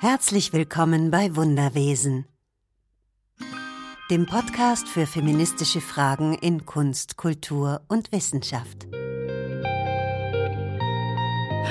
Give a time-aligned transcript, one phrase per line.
[0.00, 2.24] Herzlich willkommen bei Wunderwesen,
[4.12, 8.86] dem Podcast für feministische Fragen in Kunst, Kultur und Wissenschaft.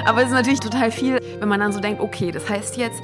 [0.05, 3.01] Aber es ist natürlich total viel, wenn man dann so denkt, okay, das heißt jetzt,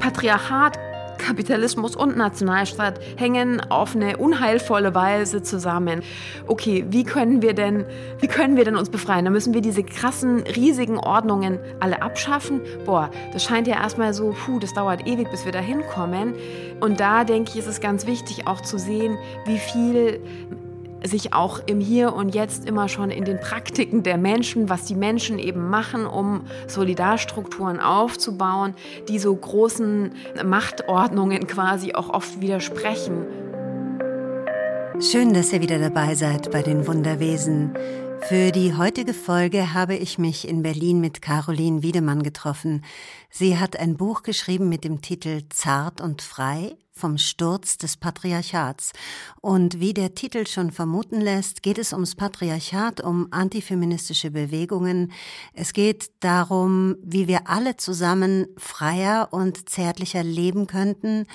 [0.00, 0.76] Patriarchat
[1.24, 6.02] Kapitalismus und Nationalstaat hängen auf eine unheilvolle Weise zusammen.
[6.46, 7.86] Okay, wie können wir denn,
[8.20, 9.24] wie können wir denn uns befreien?
[9.24, 12.60] Da müssen wir diese krassen, riesigen Ordnungen alle abschaffen.
[12.84, 16.34] Boah, das scheint ja erstmal so, puh, das dauert ewig, bis wir da hinkommen.
[16.80, 19.16] Und da denke ich, ist es ganz wichtig auch zu sehen,
[19.46, 20.20] wie viel
[21.04, 24.94] sich auch im Hier und Jetzt immer schon in den Praktiken der Menschen, was die
[24.94, 28.74] Menschen eben machen, um Solidarstrukturen aufzubauen,
[29.08, 30.12] die so großen
[30.44, 33.26] Machtordnungen quasi auch oft widersprechen.
[35.00, 37.74] Schön, dass ihr wieder dabei seid bei den Wunderwesen.
[38.28, 42.82] Für die heutige Folge habe ich mich in Berlin mit Caroline Wiedemann getroffen.
[43.28, 48.92] Sie hat ein Buch geschrieben mit dem Titel Zart und frei vom Sturz des Patriarchats.
[49.40, 55.12] Und wie der Titel schon vermuten lässt, geht es ums Patriarchat, um antifeministische Bewegungen.
[55.52, 61.26] Es geht darum, wie wir alle zusammen freier und zärtlicher leben könnten,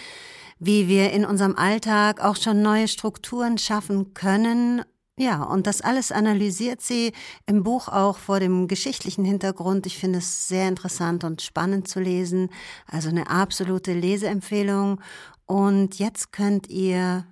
[0.60, 4.84] wie wir in unserem Alltag auch schon neue Strukturen schaffen können
[5.20, 7.12] ja, und das alles analysiert sie
[7.46, 9.86] im Buch auch vor dem geschichtlichen Hintergrund.
[9.86, 12.50] Ich finde es sehr interessant und spannend zu lesen.
[12.88, 15.02] Also eine absolute Leseempfehlung.
[15.50, 17.26] Und jetzt könnt ihr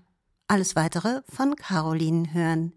[0.47, 2.73] alles weitere von Caroline hören.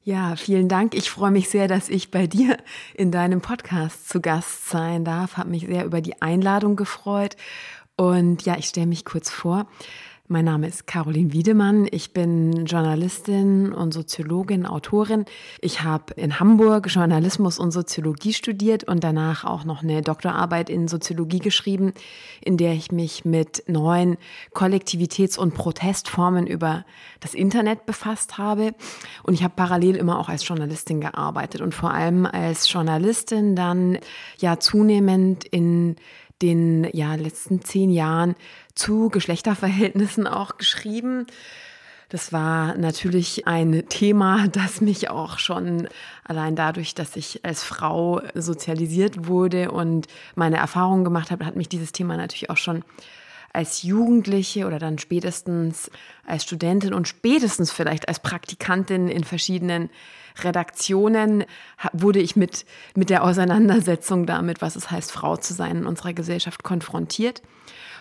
[0.00, 0.94] Ja, vielen Dank.
[0.94, 2.56] Ich freue mich sehr, dass ich bei dir
[2.94, 5.36] in deinem Podcast zu Gast sein darf.
[5.36, 7.36] Habe mich sehr über die Einladung gefreut.
[7.98, 9.66] Und ja, ich stelle mich kurz vor.
[10.26, 11.86] Mein Name ist Caroline Wiedemann.
[11.90, 15.26] Ich bin Journalistin und Soziologin, Autorin.
[15.60, 20.88] Ich habe in Hamburg Journalismus und Soziologie studiert und danach auch noch eine Doktorarbeit in
[20.88, 21.92] Soziologie geschrieben,
[22.40, 24.16] in der ich mich mit neuen
[24.54, 26.86] Kollektivitäts- und Protestformen über
[27.20, 28.74] das Internet befasst habe.
[29.24, 33.98] Und ich habe parallel immer auch als Journalistin gearbeitet und vor allem als Journalistin dann
[34.38, 35.96] ja zunehmend in
[36.42, 38.34] den ja, letzten zehn Jahren
[38.74, 41.26] zu Geschlechterverhältnissen auch geschrieben.
[42.08, 45.88] Das war natürlich ein Thema, das mich auch schon
[46.22, 51.68] allein dadurch, dass ich als Frau sozialisiert wurde und meine Erfahrungen gemacht habe, hat mich
[51.68, 52.84] dieses Thema natürlich auch schon
[53.52, 55.90] als Jugendliche oder dann spätestens
[56.26, 59.90] als Studentin und spätestens vielleicht als Praktikantin in verschiedenen
[60.42, 61.44] Redaktionen
[61.92, 66.12] wurde ich mit, mit der Auseinandersetzung damit, was es heißt, Frau zu sein in unserer
[66.12, 67.42] Gesellschaft konfrontiert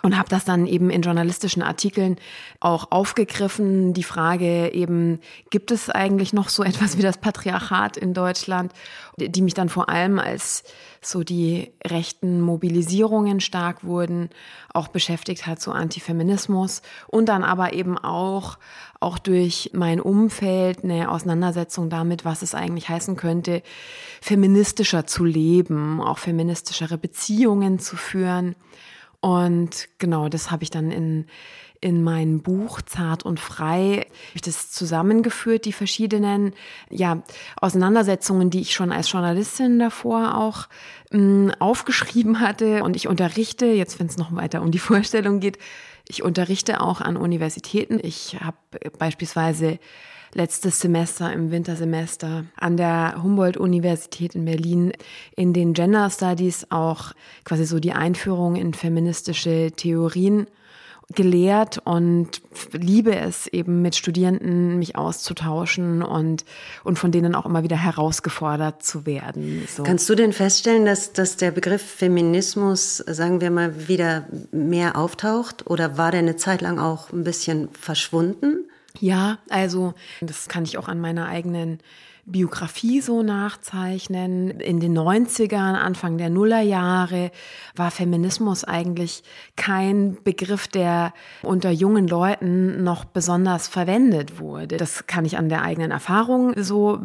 [0.05, 2.17] und habe das dann eben in journalistischen Artikeln
[2.59, 3.93] auch aufgegriffen.
[3.93, 5.19] Die Frage eben,
[5.49, 8.73] gibt es eigentlich noch so etwas wie das Patriarchat in Deutschland,
[9.17, 10.65] die mich dann vor allem als
[11.01, 14.29] so die rechten Mobilisierungen stark wurden,
[14.73, 18.57] auch beschäftigt hat, so Antifeminismus und dann aber eben auch
[18.99, 23.61] auch durch mein Umfeld eine Auseinandersetzung damit, was es eigentlich heißen könnte,
[24.21, 28.55] feministischer zu leben, auch feministischere Beziehungen zu führen.
[29.23, 31.27] Und genau, das habe ich dann in,
[31.79, 36.51] in mein Buch Zart und Frei, ich das zusammengeführt, die verschiedenen
[36.89, 37.23] ja,
[37.55, 40.67] Auseinandersetzungen, die ich schon als Journalistin davor auch
[41.11, 42.83] mh, hm, aufgeschrieben hatte.
[42.83, 45.57] Und ich unterrichte, jetzt wenn es noch weiter um die Vorstellung geht,
[46.09, 48.01] ich unterrichte auch an Universitäten.
[48.03, 48.57] Ich habe
[48.99, 49.79] beispielsweise
[50.33, 54.93] letztes Semester im Wintersemester an der Humboldt-Universität in Berlin
[55.35, 57.13] in den Gender Studies auch
[57.43, 60.47] quasi so die Einführung in feministische Theorien
[61.13, 66.45] gelehrt und liebe es eben mit Studierenden mich auszutauschen und,
[66.83, 69.67] und von denen auch immer wieder herausgefordert zu werden.
[69.67, 69.83] So.
[69.83, 75.69] Kannst du denn feststellen, dass, dass der Begriff Feminismus, sagen wir mal, wieder mehr auftaucht
[75.69, 78.65] oder war der eine Zeit lang auch ein bisschen verschwunden?
[78.99, 81.79] Ja, also das kann ich auch an meiner eigenen
[82.25, 84.51] Biografie so nachzeichnen.
[84.61, 87.31] In den 90ern, Anfang der Nullerjahre
[87.75, 89.23] war Feminismus eigentlich
[89.57, 94.77] kein Begriff, der unter jungen Leuten noch besonders verwendet wurde.
[94.77, 96.97] Das kann ich an der eigenen Erfahrung so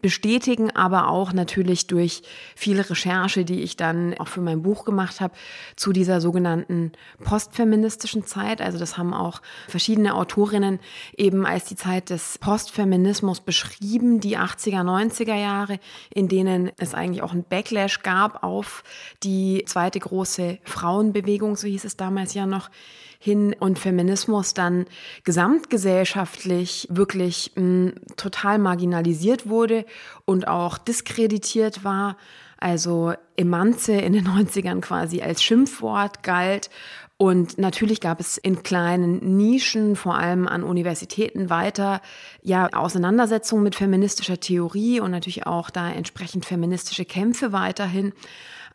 [0.00, 2.22] bestätigen, aber auch natürlich durch
[2.54, 5.34] viele Recherche, die ich dann auch für mein Buch gemacht habe,
[5.76, 6.92] zu dieser sogenannten
[7.22, 8.62] postfeministischen Zeit.
[8.62, 10.80] Also das haben auch verschiedene Autorinnen
[11.14, 15.78] eben als die Zeit des Postfeminismus beschrieben, die 80er, 90er Jahre,
[16.14, 18.84] in denen es eigentlich auch einen Backlash gab auf
[19.22, 22.70] die zweite große Frauenbewegung, so hieß es damals ja noch,
[23.18, 24.86] hin und Feminismus dann
[25.24, 29.84] gesamtgesellschaftlich wirklich mh, total marginalisiert wurde
[30.24, 32.16] und auch diskreditiert war.
[32.58, 36.70] Also Emanze in den 90ern quasi als Schimpfwort galt
[37.18, 42.02] und natürlich gab es in kleinen Nischen, vor allem an Universitäten, weiter
[42.42, 48.12] ja Auseinandersetzungen mit feministischer Theorie und natürlich auch da entsprechend feministische Kämpfe weiterhin.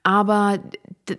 [0.04, 0.58] Aber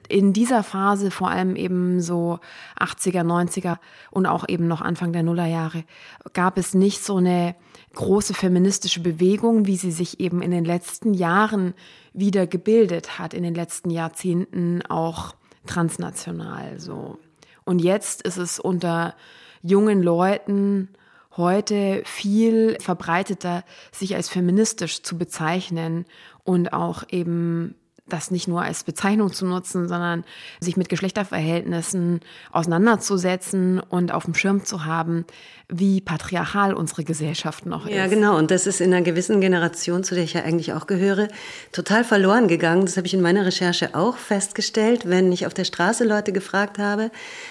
[0.09, 2.41] in dieser Phase, vor allem eben so
[2.81, 3.77] 80er, 90er
[4.11, 5.85] und auch eben noch Anfang der Nullerjahre,
[6.33, 7.55] gab es nicht so eine
[7.95, 11.75] große feministische Bewegung, wie sie sich eben in den letzten Jahren
[12.13, 15.37] wieder gebildet hat, in den letzten Jahrzehnten auch
[15.67, 17.19] transnational so.
[17.65, 19.15] Und jetzt ist es unter
[19.63, 20.89] jungen Leuten
[21.37, 26.05] heute viel verbreiteter, sich als feministisch zu bezeichnen
[26.45, 27.75] und auch eben
[28.09, 30.25] das nicht nur als Bezeichnung zu nutzen, sondern
[30.61, 32.21] sich mit Geschlechterverhältnissen
[32.51, 35.25] auseinanderzusetzen und auf dem Schirm zu haben,
[35.69, 37.95] wie patriarchal unsere Gesellschaft noch ist.
[37.95, 38.37] Ja, genau.
[38.37, 41.29] Und das ist in einer gewissen Generation, zu der ich ja eigentlich auch gehöre,
[41.71, 42.85] total verloren gegangen.
[42.85, 46.79] Das habe ich in meiner Recherche auch festgestellt, wenn ich auf der Straße Leute gefragt
[46.79, 47.11] habe.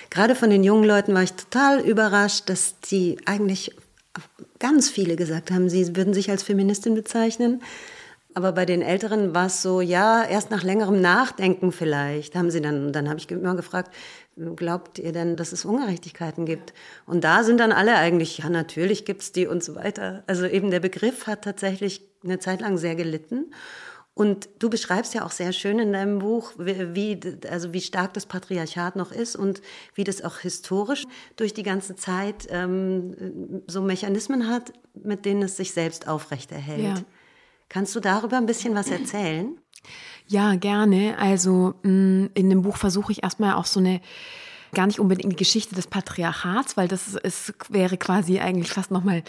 [0.09, 3.73] Gerade von den jungen Leuten war ich total überrascht, dass die eigentlich
[4.59, 7.61] ganz viele gesagt haben, sie würden sich als Feministin bezeichnen.
[8.33, 12.61] Aber bei den Älteren war es so, ja, erst nach längerem Nachdenken vielleicht haben sie
[12.61, 13.93] dann, dann habe ich immer gefragt,
[14.55, 16.73] glaubt ihr denn, dass es Ungerechtigkeiten gibt?
[17.05, 20.23] Und da sind dann alle eigentlich, ja, natürlich gibt's die und so weiter.
[20.27, 23.51] Also eben der Begriff hat tatsächlich eine Zeit lang sehr gelitten.
[24.13, 27.19] Und du beschreibst ja auch sehr schön in deinem Buch, wie,
[27.49, 29.61] also wie stark das Patriarchat noch ist und
[29.95, 31.05] wie das auch historisch
[31.37, 36.97] durch die ganze Zeit ähm, so Mechanismen hat, mit denen es sich selbst aufrechterhält.
[36.97, 37.03] Ja.
[37.71, 39.57] Kannst du darüber ein bisschen was erzählen?
[40.27, 41.17] Ja, gerne.
[41.17, 44.01] Also mm, in dem Buch versuche ich erstmal auch so eine
[44.73, 49.23] gar nicht unbedingt die Geschichte des Patriarchats, weil das ist, wäre quasi eigentlich fast nochmal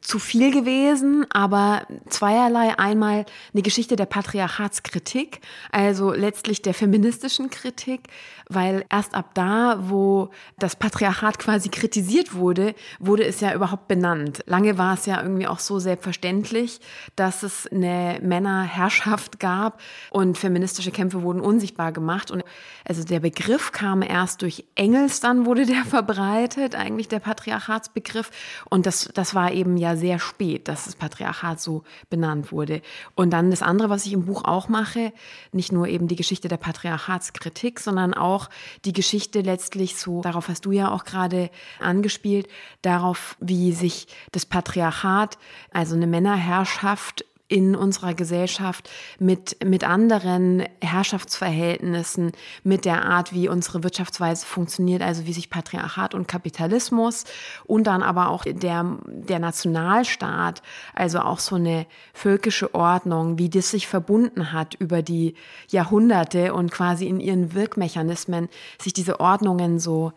[0.00, 2.78] zu viel gewesen, aber zweierlei.
[2.78, 5.40] Einmal eine Geschichte der Patriarchatskritik,
[5.70, 8.08] also letztlich der feministischen Kritik,
[8.48, 14.42] weil erst ab da, wo das Patriarchat quasi kritisiert wurde, wurde es ja überhaupt benannt.
[14.46, 16.80] Lange war es ja irgendwie auch so selbstverständlich,
[17.16, 19.80] dass es eine Männerherrschaft gab
[20.10, 22.44] und feministische Kämpfe wurden unsichtbar gemacht und
[22.84, 28.30] also der Begriff kam erst durch Engels, dann wurde der verbreitet, eigentlich der Patriarchatsbegriff
[28.70, 32.82] und das, das war eben eben ja sehr spät, dass das Patriarchat so benannt wurde.
[33.14, 35.12] Und dann das andere, was ich im Buch auch mache,
[35.52, 38.48] nicht nur eben die Geschichte der Patriarchatskritik, sondern auch
[38.84, 42.48] die Geschichte letztlich so, darauf hast du ja auch gerade angespielt,
[42.82, 45.36] darauf, wie sich das Patriarchat,
[45.72, 48.90] also eine Männerherrschaft in unserer Gesellschaft
[49.20, 52.32] mit, mit anderen Herrschaftsverhältnissen,
[52.64, 57.24] mit der Art, wie unsere Wirtschaftsweise funktioniert, also wie sich Patriarchat und Kapitalismus
[57.64, 60.62] und dann aber auch der, der Nationalstaat,
[60.92, 65.34] also auch so eine völkische Ordnung, wie das sich verbunden hat über die
[65.68, 68.48] Jahrhunderte und quasi in ihren Wirkmechanismen
[68.82, 70.12] sich diese Ordnungen so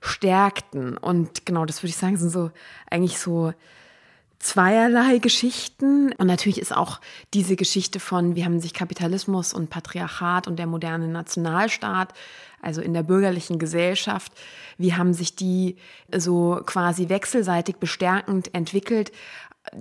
[0.00, 0.96] stärkten.
[0.96, 2.50] Und genau, das würde ich sagen, sind so
[2.90, 3.52] eigentlich so
[4.42, 6.12] zweierlei Geschichten.
[6.12, 7.00] Und natürlich ist auch
[7.32, 12.12] diese Geschichte von, wie haben sich Kapitalismus und Patriarchat und der moderne Nationalstaat,
[12.60, 14.32] also in der bürgerlichen Gesellschaft,
[14.78, 15.76] wie haben sich die
[16.14, 19.12] so quasi wechselseitig bestärkend entwickelt,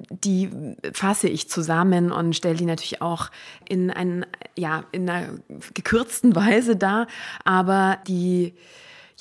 [0.10, 0.50] die
[0.94, 3.30] fasse ich zusammen und stelle die natürlich auch
[3.68, 4.26] in, ein,
[4.56, 5.40] ja, in einer
[5.74, 7.08] gekürzten Weise dar.
[7.46, 8.54] Aber die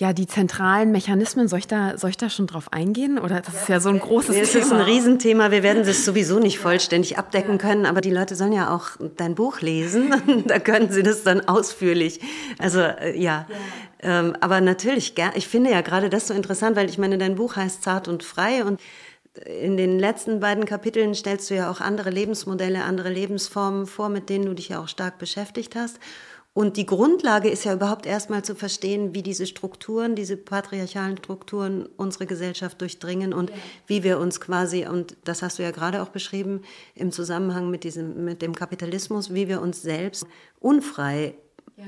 [0.00, 3.18] ja, die zentralen Mechanismen, soll ich da, soll ich da schon drauf eingehen?
[3.18, 4.42] Oder das ist ja so ein großes Thema.
[4.42, 5.50] Es ist ein Riesenthema.
[5.50, 9.34] Wir werden das sowieso nicht vollständig abdecken können, aber die Leute sollen ja auch dein
[9.34, 10.14] Buch lesen.
[10.46, 12.18] da können sie das dann ausführlich.
[12.58, 13.46] Also, äh, ja.
[14.02, 14.20] ja.
[14.20, 17.56] Ähm, aber natürlich, ich finde ja gerade das so interessant, weil ich meine, dein Buch
[17.56, 18.80] heißt Zart und Frei und
[19.44, 24.28] in den letzten beiden Kapiteln stellst du ja auch andere Lebensmodelle, andere Lebensformen vor, mit
[24.28, 26.00] denen du dich ja auch stark beschäftigt hast.
[26.52, 31.88] Und die Grundlage ist ja überhaupt erstmal zu verstehen, wie diese Strukturen, diese patriarchalen Strukturen
[31.96, 33.56] unsere Gesellschaft durchdringen und ja.
[33.86, 36.62] wie wir uns quasi, und das hast du ja gerade auch beschrieben,
[36.96, 40.26] im Zusammenhang mit, diesem, mit dem Kapitalismus, wie wir uns selbst
[40.58, 41.34] unfrei.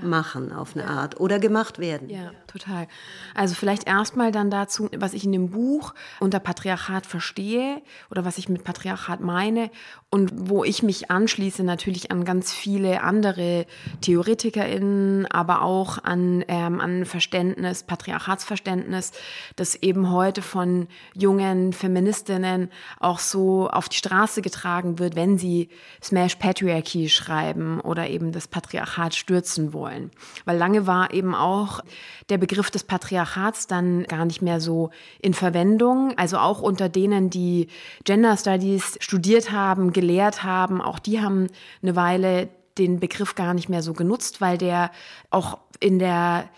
[0.03, 0.91] Machen auf eine ja.
[0.91, 2.09] Art oder gemacht werden.
[2.09, 2.89] Ja, total.
[3.35, 8.39] Also vielleicht erstmal dann dazu, was ich in dem Buch unter Patriarchat verstehe oder was
[8.39, 9.71] ich mit Patriarchat meine
[10.11, 13.67] und wo ich mich anschließe natürlich an ganz viele andere
[14.01, 19.13] TheoretikerInnen, aber auch an, ähm, an Verständnis, Patriarchatsverständnis,
[19.57, 22.71] das eben heute von jungen Feministinnen
[23.01, 25.69] auch so auf die Straße getragen wird, wenn sie
[26.03, 30.13] Smash Patriarchy schreiben oder eben das Patriarchat stürzen wollen wollen.
[30.45, 31.81] Weil lange war eben auch
[32.29, 36.17] der Begriff des Patriarchats dann gar nicht mehr so in Verwendung.
[36.17, 37.67] Also auch unter denen, die
[38.05, 41.49] Gender Studies studiert haben, gelehrt haben, auch die haben
[41.83, 42.49] eine Weile
[42.79, 44.93] den Begriff gar nicht mehr so genutzt, weil der
[45.31, 46.49] auch in der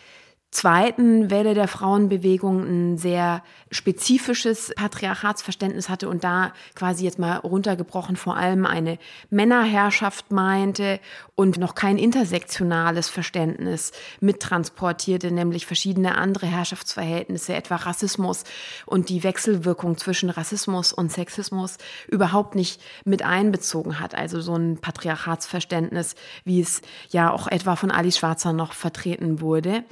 [0.54, 3.42] zweiten Welle der Frauenbewegung ein sehr
[3.72, 8.98] spezifisches Patriarchatsverständnis hatte und da quasi jetzt mal runtergebrochen vor allem eine
[9.30, 11.00] Männerherrschaft meinte
[11.34, 18.44] und noch kein intersektionales Verständnis mittransportierte, nämlich verschiedene andere Herrschaftsverhältnisse, etwa Rassismus
[18.86, 24.14] und die Wechselwirkung zwischen Rassismus und Sexismus überhaupt nicht mit einbezogen hat.
[24.14, 26.80] Also so ein Patriarchatsverständnis, wie es
[27.10, 29.82] ja auch etwa von Alice Schwarzer noch vertreten wurde.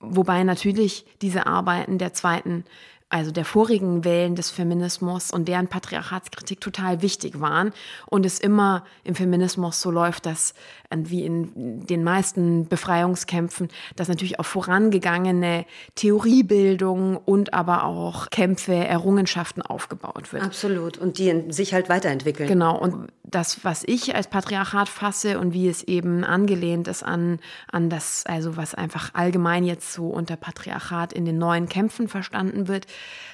[0.00, 2.64] Wobei natürlich diese Arbeiten der zweiten
[3.10, 7.72] also der vorigen Wellen des Feminismus und deren Patriarchatskritik total wichtig waren
[8.06, 10.52] und es immer im Feminismus so läuft, dass
[10.96, 19.62] wie in den meisten Befreiungskämpfen, dass natürlich auch vorangegangene Theoriebildung und aber auch Kämpfe, Errungenschaften
[19.62, 20.42] aufgebaut wird.
[20.42, 22.48] Absolut und die sich halt weiterentwickeln.
[22.48, 27.38] Genau und das, was ich als Patriarchat fasse und wie es eben angelehnt ist an,
[27.70, 32.68] an das, also was einfach allgemein jetzt so unter Patriarchat in den neuen Kämpfen verstanden
[32.68, 32.86] wird,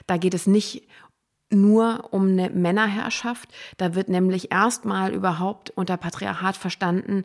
[0.06, 0.88] da geht es nicht
[1.54, 3.48] nur um eine Männerherrschaft.
[3.76, 7.24] Da wird nämlich erstmal überhaupt unter Patriarchat verstanden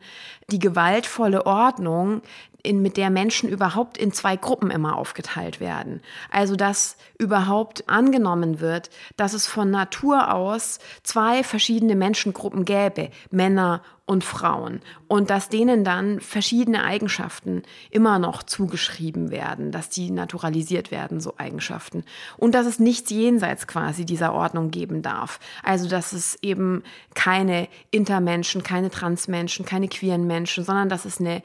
[0.51, 2.21] die gewaltvolle Ordnung,
[2.63, 6.01] in, mit der Menschen überhaupt in zwei Gruppen immer aufgeteilt werden.
[6.29, 13.81] Also dass überhaupt angenommen wird, dass es von Natur aus zwei verschiedene Menschengruppen gäbe, Männer
[14.09, 17.61] und Frauen, und dass denen dann verschiedene Eigenschaften
[17.91, 22.03] immer noch zugeschrieben werden, dass die naturalisiert werden, so Eigenschaften.
[22.35, 25.39] Und dass es nichts jenseits quasi dieser Ordnung geben darf.
[25.63, 26.81] Also dass es eben
[27.13, 31.43] keine Intermenschen, keine Transmenschen, keine queeren Menschen, sondern dass es eine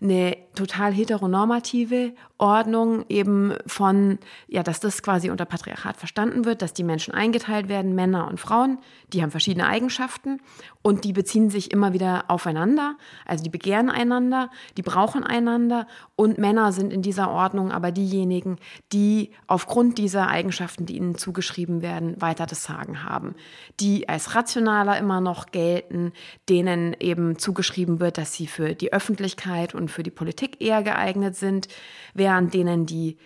[0.00, 4.18] eine total heteronormative Ordnung eben von,
[4.48, 8.40] ja, dass das quasi unter Patriarchat verstanden wird, dass die Menschen eingeteilt werden, Männer und
[8.40, 8.78] Frauen,
[9.12, 10.40] die haben verschiedene Eigenschaften
[10.82, 16.38] und die beziehen sich immer wieder aufeinander, also die begehren einander, die brauchen einander und
[16.38, 18.56] Männer sind in dieser Ordnung aber diejenigen,
[18.92, 23.34] die aufgrund dieser Eigenschaften, die ihnen zugeschrieben werden, weiter das Sagen haben,
[23.80, 26.12] die als rationaler immer noch gelten,
[26.48, 31.36] denen eben zugeschrieben wird, dass sie für die Öffentlichkeit und für die Politik eher geeignet
[31.36, 31.68] sind,
[32.30, 33.16] während denen, die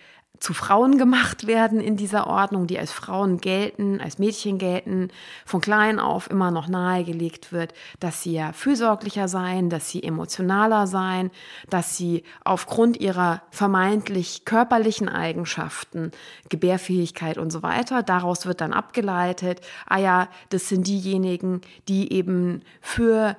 [0.45, 5.09] zu Frauen gemacht werden in dieser Ordnung, die als Frauen gelten, als Mädchen gelten,
[5.47, 10.87] von klein auf immer noch nahegelegt wird, dass sie ja fürsorglicher sein, dass sie emotionaler
[10.87, 11.31] sein,
[11.71, 16.11] dass sie aufgrund ihrer vermeintlich körperlichen Eigenschaften,
[16.51, 22.61] Gebärfähigkeit und so weiter, daraus wird dann abgeleitet, ah ja, das sind diejenigen, die eben
[22.83, 23.37] für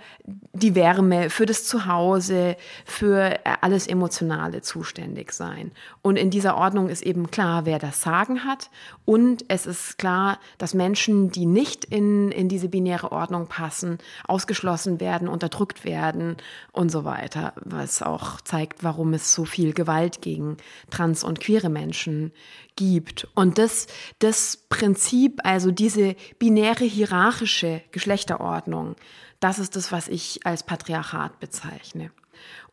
[0.54, 5.72] die Wärme, für das Zuhause, für alles Emotionale zuständig sein.
[6.02, 8.70] Und in dieser Ordnung Ordnung ist eben klar, wer das Sagen hat.
[9.04, 15.00] Und es ist klar, dass Menschen, die nicht in, in diese binäre Ordnung passen, ausgeschlossen
[15.02, 16.38] werden, unterdrückt werden
[16.72, 17.54] und so weiter.
[17.58, 20.58] Was auch zeigt, warum es so viel Gewalt gegen
[20.90, 22.32] trans- und queere Menschen
[22.78, 23.28] gibt.
[23.36, 23.88] Und das,
[24.20, 28.96] das Prinzip, also diese binäre hierarchische Geschlechterordnung,
[29.42, 32.12] das ist das, was ich als Patriarchat bezeichne.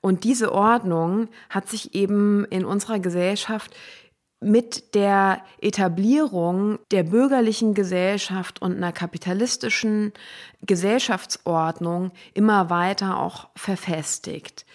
[0.00, 3.74] Und diese Ordnung hat sich eben in unserer Gesellschaft
[4.42, 10.12] mit der Etablierung der bürgerlichen Gesellschaft und einer kapitalistischen
[10.62, 14.66] Gesellschaftsordnung immer weiter auch verfestigt.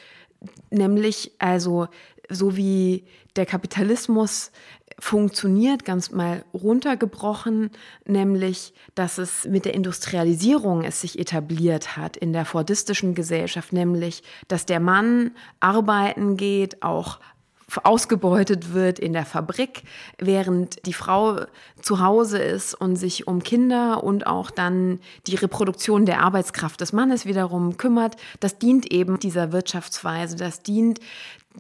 [0.69, 1.88] Nämlich also
[2.29, 3.05] so wie
[3.36, 4.51] der Kapitalismus
[5.00, 7.69] funktioniert, ganz mal runtergebrochen,
[8.05, 14.24] nämlich, dass es mit der Industrialisierung es sich etabliert hat in der fordistischen Gesellschaft, nämlich,
[14.47, 17.19] dass der Mann arbeiten geht, auch
[17.83, 19.83] ausgebeutet wird in der Fabrik,
[20.17, 21.41] während die Frau
[21.81, 26.93] zu Hause ist und sich um Kinder und auch dann die Reproduktion der Arbeitskraft des
[26.93, 28.15] Mannes wiederum kümmert.
[28.39, 31.00] Das dient eben dieser Wirtschaftsweise, das dient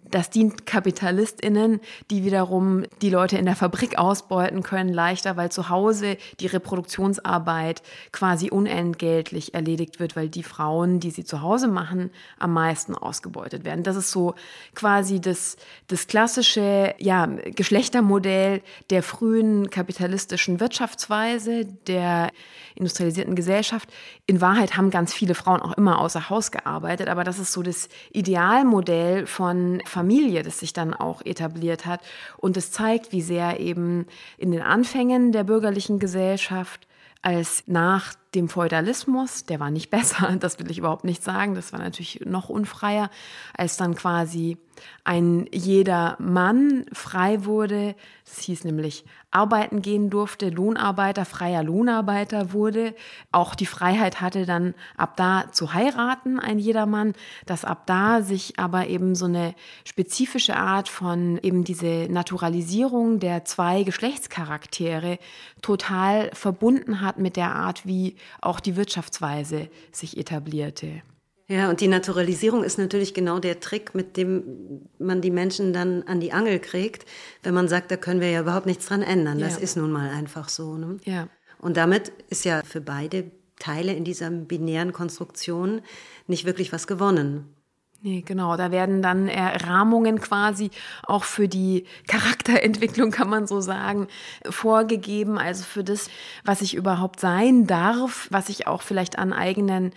[0.09, 5.69] das dient KapitalistInnen, die wiederum die Leute in der Fabrik ausbeuten können, leichter, weil zu
[5.69, 12.11] Hause die Reproduktionsarbeit quasi unentgeltlich erledigt wird, weil die Frauen, die sie zu Hause machen,
[12.39, 13.83] am meisten ausgebeutet werden.
[13.83, 14.35] Das ist so
[14.75, 22.31] quasi das, das klassische ja, Geschlechtermodell der frühen kapitalistischen Wirtschaftsweise, der
[22.75, 23.89] industrialisierten Gesellschaft.
[24.25, 27.63] In Wahrheit haben ganz viele Frauen auch immer außer Haus gearbeitet, aber das ist so
[27.63, 32.01] das Idealmodell von Familie, das sich dann auch etabliert hat.
[32.37, 34.05] Und es zeigt, wie sehr eben
[34.37, 36.87] in den Anfängen der bürgerlichen Gesellschaft
[37.21, 41.73] als nach dem Feudalismus, der war nicht besser, das will ich überhaupt nicht sagen, das
[41.73, 43.09] war natürlich noch unfreier,
[43.55, 44.57] als dann quasi
[45.03, 52.93] ein jeder Mann frei wurde, das hieß nämlich arbeiten gehen durfte, Lohnarbeiter, freier Lohnarbeiter wurde,
[53.31, 57.13] auch die Freiheit hatte dann ab da zu heiraten, ein jedermann,
[57.45, 59.53] dass ab da sich aber eben so eine
[59.83, 65.19] spezifische Art von eben diese Naturalisierung der zwei Geschlechtscharaktere
[65.61, 71.01] total verbunden hat mit der Art, wie auch die Wirtschaftsweise sich etablierte.
[71.49, 76.03] Ja, und die Naturalisierung ist natürlich genau der Trick, mit dem man die Menschen dann
[76.03, 77.05] an die Angel kriegt,
[77.41, 79.39] wenn man sagt, da können wir ja überhaupt nichts dran ändern.
[79.39, 79.61] Das ja.
[79.61, 80.75] ist nun mal einfach so.
[80.75, 80.97] Ne?
[81.05, 81.29] Ja.
[81.59, 85.81] Und damit ist ja für beide Teile in dieser binären Konstruktion
[86.27, 87.55] nicht wirklich was gewonnen.
[88.01, 88.55] Nee, genau.
[88.57, 90.69] Da werden dann Rahmungen quasi
[91.03, 94.07] auch für die Charakterentwicklung, kann man so sagen,
[94.47, 95.37] vorgegeben.
[95.39, 96.09] Also für das,
[96.45, 99.93] was ich überhaupt sein darf, was ich auch vielleicht an eigenen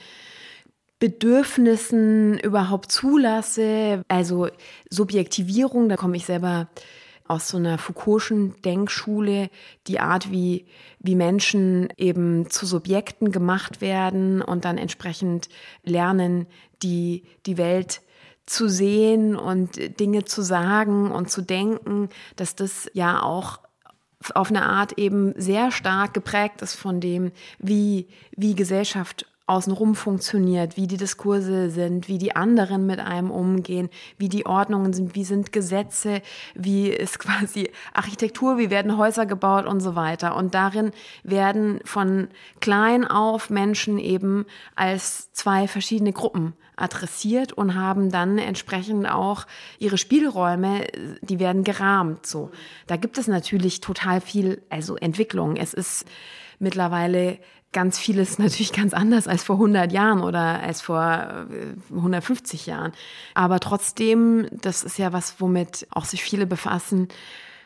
[0.99, 4.03] Bedürfnissen überhaupt zulasse.
[4.09, 4.49] Also
[4.89, 6.69] Subjektivierung, da komme ich selber
[7.27, 9.51] aus so einer Foucault'schen Denkschule,
[9.87, 10.67] die Art, wie,
[10.99, 15.49] wie Menschen eben zu Subjekten gemacht werden und dann entsprechend
[15.85, 16.47] lernen,
[16.83, 18.03] die, die Welt
[18.47, 23.61] zu sehen und Dinge zu sagen und zu denken, dass das ja auch
[24.35, 30.77] auf eine Art eben sehr stark geprägt ist von dem, wie, wie Gesellschaft außenrum funktioniert,
[30.77, 35.25] wie die Diskurse sind, wie die anderen mit einem umgehen, wie die Ordnungen sind, wie
[35.25, 36.23] sind Gesetze,
[36.55, 40.37] wie ist quasi Architektur, wie werden Häuser gebaut und so weiter.
[40.37, 40.93] Und darin
[41.25, 42.29] werden von
[42.61, 44.47] klein auf Menschen eben
[44.77, 49.47] als zwei verschiedene Gruppen adressiert und haben dann entsprechend auch
[49.79, 50.87] ihre Spielräume,
[51.21, 52.51] die werden gerahmt so.
[52.87, 55.57] Da gibt es natürlich total viel, also Entwicklung.
[55.57, 56.05] Es ist
[56.59, 57.39] mittlerweile
[57.73, 61.47] ganz vieles natürlich ganz anders als vor 100 Jahren oder als vor
[61.91, 62.93] 150 äh, Jahren.
[63.35, 67.09] Aber trotzdem, das ist ja was, womit auch sich viele befassen,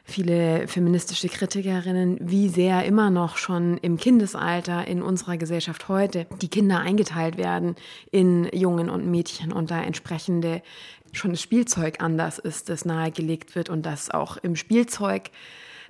[0.05, 6.49] viele feministische Kritikerinnen, wie sehr immer noch schon im Kindesalter in unserer Gesellschaft heute die
[6.49, 7.75] Kinder eingeteilt werden
[8.11, 10.63] in Jungen und Mädchen und da entsprechende
[11.13, 15.31] schon das Spielzeug anders ist, das nahegelegt wird und das auch im Spielzeug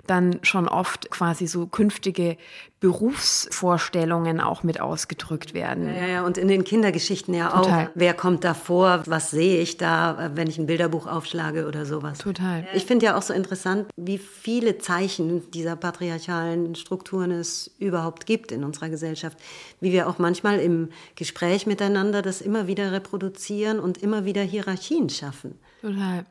[0.07, 2.37] dann schon oft quasi so künftige
[2.79, 5.87] Berufsvorstellungen auch mit ausgedrückt werden.
[5.87, 7.85] Ja, ja, und in den Kindergeschichten ja Total.
[7.85, 7.89] auch.
[7.95, 9.01] Wer kommt da vor?
[9.07, 12.19] Was sehe ich da, wenn ich ein Bilderbuch aufschlage oder sowas?
[12.19, 12.67] Total.
[12.75, 18.51] Ich finde ja auch so interessant, wie viele Zeichen dieser patriarchalen Strukturen es überhaupt gibt
[18.51, 19.37] in unserer Gesellschaft.
[19.79, 25.09] Wie wir auch manchmal im Gespräch miteinander das immer wieder reproduzieren und immer wieder Hierarchien
[25.09, 25.57] schaffen.
[25.81, 26.25] Total.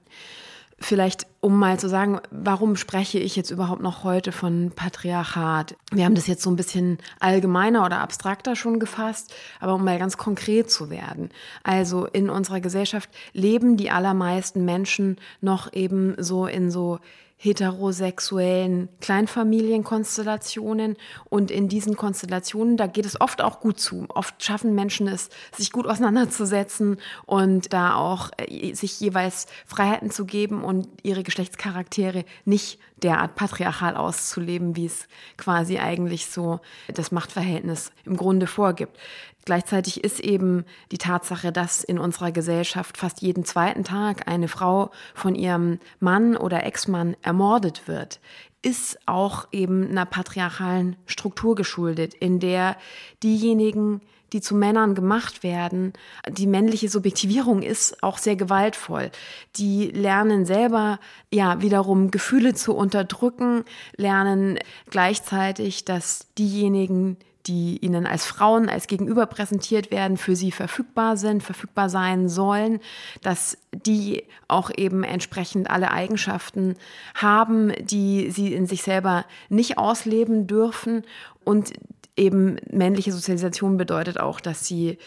[0.85, 5.77] Vielleicht, um mal zu sagen, warum spreche ich jetzt überhaupt noch heute von Patriarchat?
[5.91, 9.99] Wir haben das jetzt so ein bisschen allgemeiner oder abstrakter schon gefasst, aber um mal
[9.99, 11.31] ganz konkret zu werden.
[11.63, 16.99] Also in unserer Gesellschaft leben die allermeisten Menschen noch eben so in so
[17.37, 20.97] heterosexuellen Kleinfamilienkonstellationen.
[21.29, 24.07] Und in diesen Konstellationen, da geht es oft auch gut zu.
[24.09, 30.25] Oft schaffen Menschen es, sich gut auseinanderzusetzen und da auch äh, sich jeweils Freiheiten zu
[30.25, 37.93] geben und ihre Geschlechtscharaktere nicht derart patriarchal auszuleben, wie es quasi eigentlich so das Machtverhältnis
[38.05, 38.97] im Grunde vorgibt.
[39.45, 44.91] Gleichzeitig ist eben die Tatsache, dass in unserer Gesellschaft fast jeden zweiten Tag eine Frau
[45.15, 48.21] von ihrem Mann oder Ex-Mann ermordet wird,
[48.63, 52.77] ist auch eben einer patriarchalen Struktur geschuldet, in der
[53.23, 54.01] diejenigen,
[54.33, 55.93] die zu Männern gemacht werden,
[56.29, 59.11] die männliche Subjektivierung ist auch sehr gewaltvoll.
[59.57, 60.99] Die lernen selber
[61.31, 63.65] ja wiederum Gefühle zu unterdrücken,
[63.97, 64.59] lernen
[64.91, 71.43] gleichzeitig, dass diejenigen, die ihnen als Frauen, als Gegenüber präsentiert werden, für sie verfügbar sind,
[71.43, 72.81] verfügbar sein sollen,
[73.23, 76.77] dass die auch eben entsprechend alle Eigenschaften
[77.15, 81.03] haben, die sie in sich selber nicht ausleben dürfen.
[81.45, 81.73] Und
[82.17, 84.99] eben männliche Sozialisation bedeutet auch, dass sie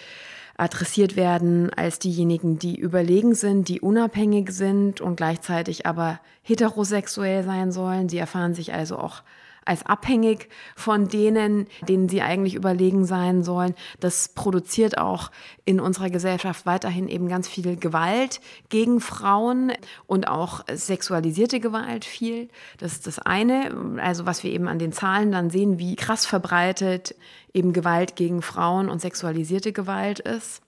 [0.58, 7.72] adressiert werden als diejenigen, die überlegen sind, die unabhängig sind und gleichzeitig aber heterosexuell sein
[7.72, 8.10] sollen.
[8.10, 9.22] Sie erfahren sich also auch
[9.68, 13.76] als abhängig von denen, denen sie eigentlich überlegen sein sollen.
[14.00, 15.32] Das produziert auch
[15.66, 19.74] in unserer Gesellschaft weiterhin eben ganz viel Gewalt gegen Frauen
[20.06, 22.50] und auch sexualisierte Gewalt viel.
[22.78, 24.00] Das ist das eine.
[24.02, 27.16] Also was wir eben an den Zahlen dann sehen, wie krass verbreitet
[27.54, 30.62] eben Gewalt gegen Frauen und sexualisierte Gewalt ist.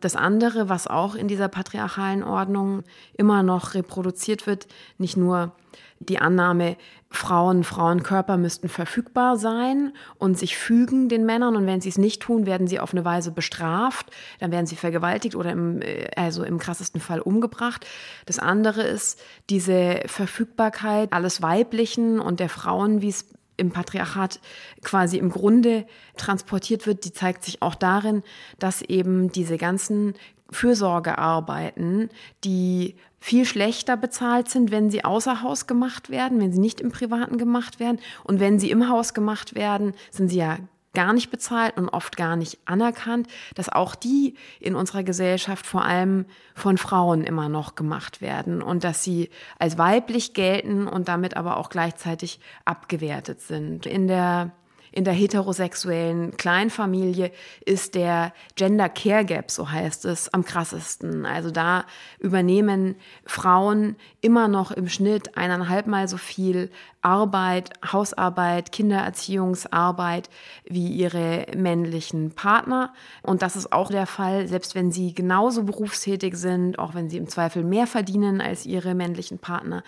[0.00, 5.52] Das andere, was auch in dieser patriarchalen Ordnung immer noch reproduziert wird, nicht nur
[5.98, 6.76] die Annahme,
[7.12, 11.56] Frauen, Frauenkörper müssten verfügbar sein und sich fügen den Männern.
[11.56, 14.06] Und wenn sie es nicht tun, werden sie auf eine Weise bestraft.
[14.38, 17.84] Dann werden sie vergewaltigt oder im, äh, also im krassesten Fall umgebracht.
[18.26, 19.20] Das andere ist
[19.50, 24.40] diese Verfügbarkeit alles Weiblichen und der Frauen, wie es im Patriarchat
[24.82, 28.22] quasi im Grunde transportiert wird, die zeigt sich auch darin,
[28.58, 30.14] dass eben diese ganzen
[30.50, 32.10] Fürsorgearbeiten,
[32.44, 36.90] die viel schlechter bezahlt sind, wenn sie außer Haus gemacht werden, wenn sie nicht im
[36.90, 38.00] Privaten gemacht werden.
[38.24, 40.58] Und wenn sie im Haus gemacht werden, sind sie ja
[40.94, 45.84] gar nicht bezahlt und oft gar nicht anerkannt, dass auch die in unserer Gesellschaft vor
[45.84, 51.36] allem von Frauen immer noch gemacht werden und dass sie als weiblich gelten und damit
[51.36, 53.86] aber auch gleichzeitig abgewertet sind.
[53.86, 54.50] In der
[54.92, 57.30] in der heterosexuellen Kleinfamilie
[57.64, 61.26] ist der Gender Care Gap, so heißt es, am krassesten.
[61.26, 61.84] Also da
[62.18, 66.70] übernehmen Frauen immer noch im Schnitt eineinhalb Mal so viel
[67.02, 70.28] Arbeit, Hausarbeit, Kindererziehungsarbeit
[70.64, 72.92] wie ihre männlichen Partner.
[73.22, 77.16] Und das ist auch der Fall, selbst wenn sie genauso berufstätig sind, auch wenn sie
[77.16, 79.82] im Zweifel mehr verdienen als ihre männlichen Partner,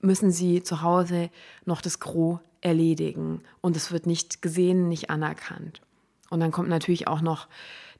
[0.00, 1.30] müssen sie zu Hause
[1.64, 3.42] noch das Gros erledigen.
[3.60, 5.80] Und es wird nicht gesehen, nicht anerkannt.
[6.30, 7.48] Und dann kommt natürlich auch noch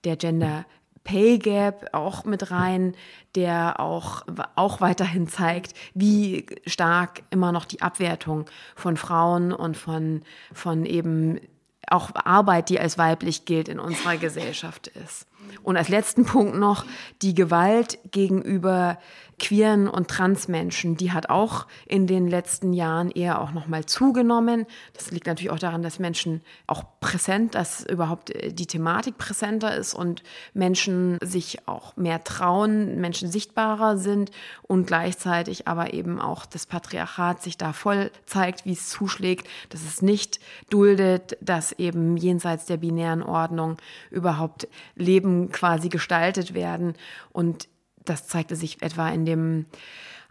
[0.04, 0.64] der Gender
[1.04, 2.94] Pay Gap auch mit rein,
[3.34, 8.44] der auch, auch weiterhin zeigt, wie stark immer noch die Abwertung
[8.76, 11.40] von Frauen und von, von eben
[11.86, 15.26] auch Arbeit, die als weiblich gilt, in unserer Gesellschaft ist.
[15.62, 16.84] Und als letzten Punkt noch
[17.22, 18.98] die Gewalt gegenüber
[19.38, 24.66] queeren und Transmenschen, die hat auch in den letzten Jahren eher auch nochmal zugenommen.
[24.94, 29.74] Das liegt natürlich auch daran, dass Menschen auch präsent, dass überhaupt äh, die Thematik präsenter
[29.76, 30.22] ist und
[30.54, 34.30] Menschen sich auch mehr trauen, Menschen sichtbarer sind
[34.62, 39.82] und gleichzeitig aber eben auch das Patriarchat sich da voll zeigt, wie es zuschlägt, dass
[39.82, 43.76] es nicht duldet, dass eben jenseits der binären Ordnung
[44.10, 46.94] überhaupt Leben quasi gestaltet werden
[47.32, 47.68] und
[48.04, 49.66] das zeigte sich etwa in dem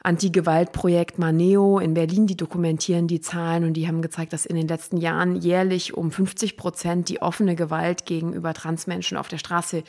[0.04, 4.68] Anti-Gewalt-Projekt Maneo in Berlin, die dokumentieren die Zahlen und die haben gezeigt, dass in den
[4.68, 9.84] letzten Jahren jährlich um 50 Prozent die offene Gewalt gegenüber Transmenschen auf der Straße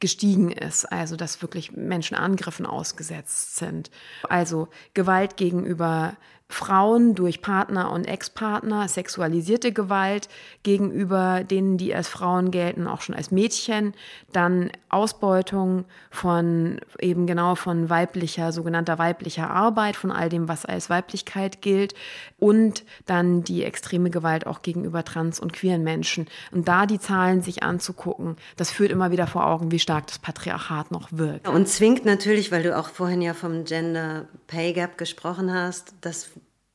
[0.00, 0.84] gestiegen ist.
[0.84, 3.90] Also, dass wirklich Menschen Angriffen ausgesetzt sind.
[4.28, 6.16] Also Gewalt gegenüber
[6.52, 10.28] Frauen durch Partner und Ex-Partner, sexualisierte Gewalt
[10.62, 13.94] gegenüber denen, die als Frauen gelten, auch schon als Mädchen,
[14.32, 20.90] dann Ausbeutung von eben genau von weiblicher, sogenannter weiblicher Arbeit, von all dem, was als
[20.90, 21.94] Weiblichkeit gilt
[22.38, 26.26] und dann die extreme Gewalt auch gegenüber trans- und queeren Menschen.
[26.50, 30.18] Und da die Zahlen sich anzugucken, das führt immer wieder vor Augen, wie stark das
[30.18, 31.48] Patriarchat noch wirkt.
[31.48, 36.30] Und zwingt natürlich, weil du auch vorhin ja vom Gender Pay Gap gesprochen hast, dass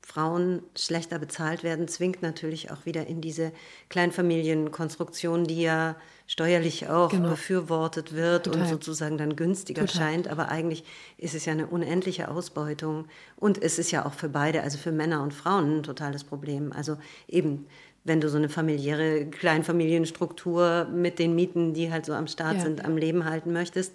[0.08, 3.52] Frauen schlechter bezahlt werden, zwingt natürlich auch wieder in diese
[3.89, 7.32] Kleinfamilienkonstruktion, die ja steuerlich auch genau.
[7.32, 8.62] befürwortet wird Total.
[8.62, 10.02] und sozusagen dann günstiger Total.
[10.02, 10.30] scheint.
[10.30, 10.86] Aber eigentlich
[11.17, 13.08] ist es ja eine unendliche Ausbeutung.
[13.36, 16.72] Und es ist ja auch für beide, also für Männer und Frauen, ein totales Problem.
[16.72, 17.67] Also eben,
[18.06, 22.62] wenn du so eine familiäre Kleinfamilienstruktur mit den Mieten, die halt so am Start ja.
[22.62, 23.93] sind, am Leben halten möchtest,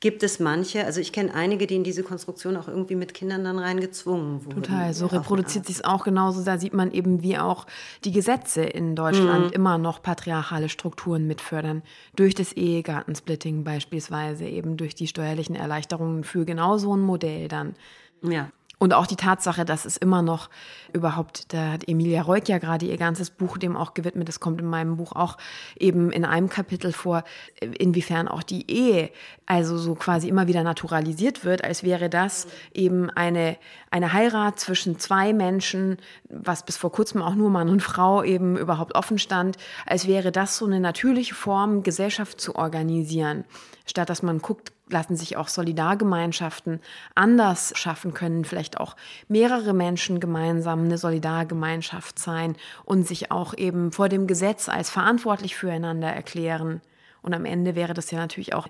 [0.00, 3.44] gibt es manche, also ich kenne einige, die in diese Konstruktion auch irgendwie mit Kindern
[3.44, 4.62] dann reingezwungen wurden.
[4.62, 6.44] Total, so reproduziert sich es auch genauso.
[6.44, 7.66] Da sieht man eben, wie auch
[8.04, 9.52] die Gesetze in Deutschland mhm.
[9.52, 11.82] immer noch patriarchale Strukturen mitfördern.
[12.14, 17.74] Durch das Ehegattensplitting beispielsweise, eben durch die steuerlichen Erleichterungen für genau so ein Modell dann.
[18.22, 18.50] Ja.
[18.78, 20.50] Und auch die Tatsache, dass es immer noch
[20.92, 24.60] überhaupt, da hat Emilia Reuk ja gerade ihr ganzes Buch dem auch gewidmet, das kommt
[24.60, 25.38] in meinem Buch auch
[25.78, 27.24] eben in einem Kapitel vor,
[27.60, 29.10] inwiefern auch die Ehe
[29.46, 33.56] also so quasi immer wieder naturalisiert wird, als wäre das eben eine,
[33.90, 35.96] eine Heirat zwischen zwei Menschen,
[36.28, 40.32] was bis vor kurzem auch nur Mann und Frau eben überhaupt offen stand, als wäre
[40.32, 43.44] das so eine natürliche Form, Gesellschaft zu organisieren,
[43.86, 46.80] statt dass man guckt, lassen sich auch Solidargemeinschaften
[47.14, 48.96] anders schaffen können, vielleicht auch
[49.28, 55.56] mehrere Menschen gemeinsam eine Solidargemeinschaft sein und sich auch eben vor dem Gesetz als verantwortlich
[55.56, 56.82] füreinander erklären.
[57.22, 58.68] Und am Ende wäre das ja natürlich auch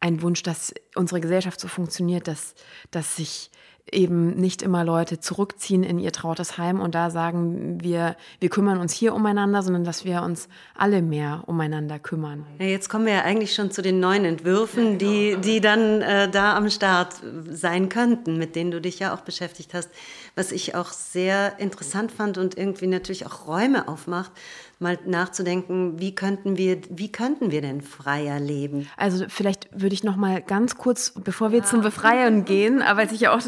[0.00, 2.54] ein Wunsch, dass unsere Gesellschaft so funktioniert, dass,
[2.90, 3.50] dass sich
[3.92, 8.78] eben nicht immer Leute zurückziehen in ihr trautes Heim und da sagen, wir, wir kümmern
[8.78, 12.46] uns hier umeinander, sondern dass wir uns alle mehr umeinander kümmern.
[12.58, 16.30] Ja, jetzt kommen wir ja eigentlich schon zu den neuen Entwürfen, die, die dann äh,
[16.30, 17.16] da am Start
[17.50, 19.90] sein könnten, mit denen du dich ja auch beschäftigt hast.
[20.34, 24.32] Was ich auch sehr interessant fand und irgendwie natürlich auch Räume aufmacht,
[24.78, 28.88] mal nachzudenken, wie könnten wir, wie könnten wir denn freier leben?
[28.96, 31.64] Also vielleicht würde ich noch mal ganz kurz, bevor wir ja.
[31.64, 33.40] zum Befreien gehen, aber sicher auch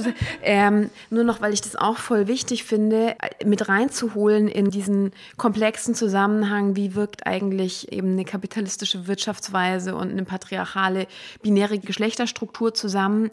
[0.43, 5.95] ähm, nur noch, weil ich das auch voll wichtig finde, mit reinzuholen in diesen komplexen
[5.95, 11.07] Zusammenhang, wie wirkt eigentlich eben eine kapitalistische Wirtschaftsweise und eine patriarchale
[11.43, 13.31] binäre Geschlechterstruktur zusammen.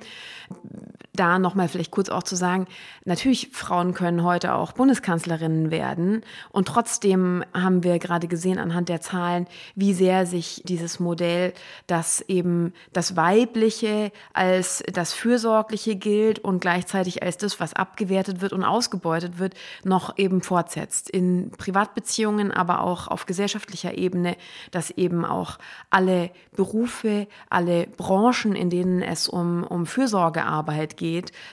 [1.15, 2.65] Da noch mal vielleicht kurz auch zu sagen,
[3.05, 8.99] natürlich Frauen können heute auch Bundeskanzlerinnen werden und trotzdem haben wir gerade gesehen anhand der
[8.99, 9.45] Zahlen,
[9.75, 11.53] wie sehr sich dieses Modell,
[11.85, 18.51] das eben das Weibliche als das Fürsorgliche gilt und gleichzeitig als das, was abgewertet wird
[18.51, 21.11] und ausgebeutet wird, noch eben fortsetzt.
[21.11, 24.35] In Privatbeziehungen, aber auch auf gesellschaftlicher Ebene,
[24.71, 25.59] dass eben auch
[25.91, 31.02] alle Berufe, alle Branchen, in denen es um, um Fürsorgearbeit geht,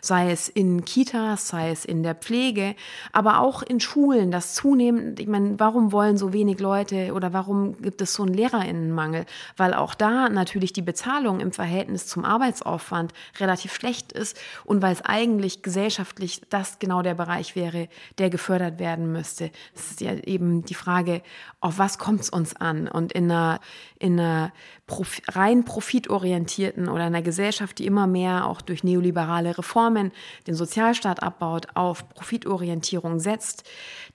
[0.01, 2.75] sei es in Kitas, sei es in der Pflege,
[3.13, 7.77] aber auch in Schulen, das zunehmend, ich meine, warum wollen so wenig Leute oder warum
[7.81, 9.27] gibt es so einen Lehrerinnenmangel?
[9.57, 14.93] Weil auch da natürlich die Bezahlung im Verhältnis zum Arbeitsaufwand relativ schlecht ist und weil
[14.93, 19.51] es eigentlich gesellschaftlich das genau der Bereich wäre, der gefördert werden müsste.
[19.75, 21.23] Es ist ja eben die Frage,
[21.61, 22.89] auf was kommt es uns an?
[22.89, 23.61] Und in einer,
[23.99, 24.53] in einer
[24.91, 30.11] Profi rein profitorientierten oder einer Gesellschaft, die immer mehr auch durch neoliberale Reformen
[30.49, 33.63] den Sozialstaat abbaut, auf Profitorientierung setzt,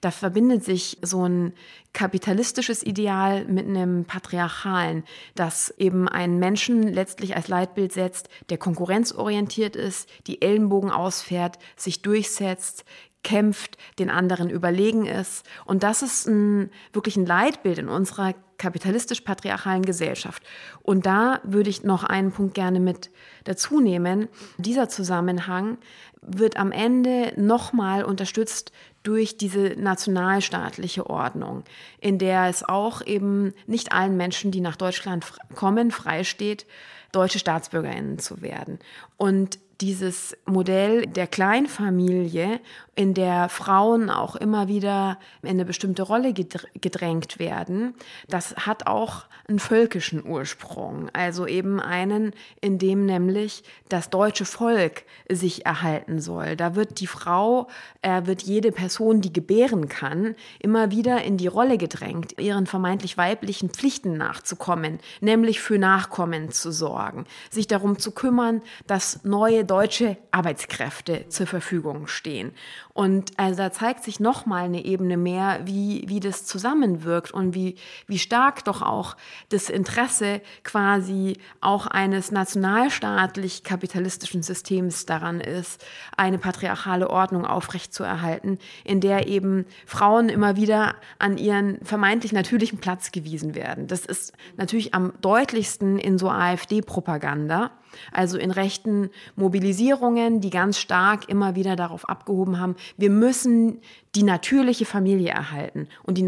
[0.02, 1.54] da verbindet sich so ein
[1.94, 9.78] kapitalistisches Ideal mit einem patriarchalen, das eben einen Menschen letztlich als Leitbild setzt, der konkurrenzorientiert
[9.78, 12.84] ist, die Ellenbogen ausfährt, sich durchsetzt,
[13.26, 15.46] kämpft, den anderen überlegen ist.
[15.66, 20.42] Und das ist ein, wirklich ein Leitbild in unserer kapitalistisch-patriarchalen Gesellschaft.
[20.82, 23.10] Und da würde ich noch einen Punkt gerne mit
[23.44, 24.30] dazu nehmen.
[24.58, 25.78] Dieser Zusammenhang
[26.22, 28.72] wird am Ende nochmal unterstützt
[29.04, 31.64] durch diese nationalstaatliche Ordnung,
[32.00, 36.66] in der es auch eben nicht allen Menschen, die nach Deutschland kommen, freisteht,
[37.12, 38.80] deutsche Staatsbürgerinnen zu werden.
[39.18, 42.60] Und dieses Modell der Kleinfamilie,
[42.96, 47.94] in der Frauen auch immer wieder in eine bestimmte Rolle gedrängt werden,
[48.30, 51.10] das hat auch einen völkischen Ursprung.
[51.12, 56.56] Also eben einen, in dem nämlich das deutsche Volk sich erhalten soll.
[56.56, 57.68] Da wird die Frau,
[58.02, 63.18] äh, wird jede Person, die gebären kann, immer wieder in die Rolle gedrängt, ihren vermeintlich
[63.18, 70.18] weiblichen Pflichten nachzukommen, nämlich für Nachkommen zu sorgen, sich darum zu kümmern, dass neue deutsche
[70.32, 72.52] Arbeitskräfte zur Verfügung stehen.
[72.94, 77.76] Und also da zeigt sich nochmal eine Ebene mehr, wie, wie das zusammenwirkt und wie,
[78.08, 79.18] wie stark doch auch
[79.50, 85.84] das Interesse quasi auch eines nationalstaatlich-kapitalistischen Systems daran ist,
[86.16, 93.12] eine patriarchale Ordnung aufrechtzuerhalten, in der eben Frauen immer wieder an ihren vermeintlich natürlichen Platz
[93.12, 93.88] gewiesen werden.
[93.88, 97.72] Das ist natürlich am deutlichsten in so AfD-Propaganda
[98.12, 103.80] also in rechten Mobilisierungen, die ganz stark immer wieder darauf abgehoben haben, wir müssen
[104.16, 106.28] die natürliche Familie erhalten und die,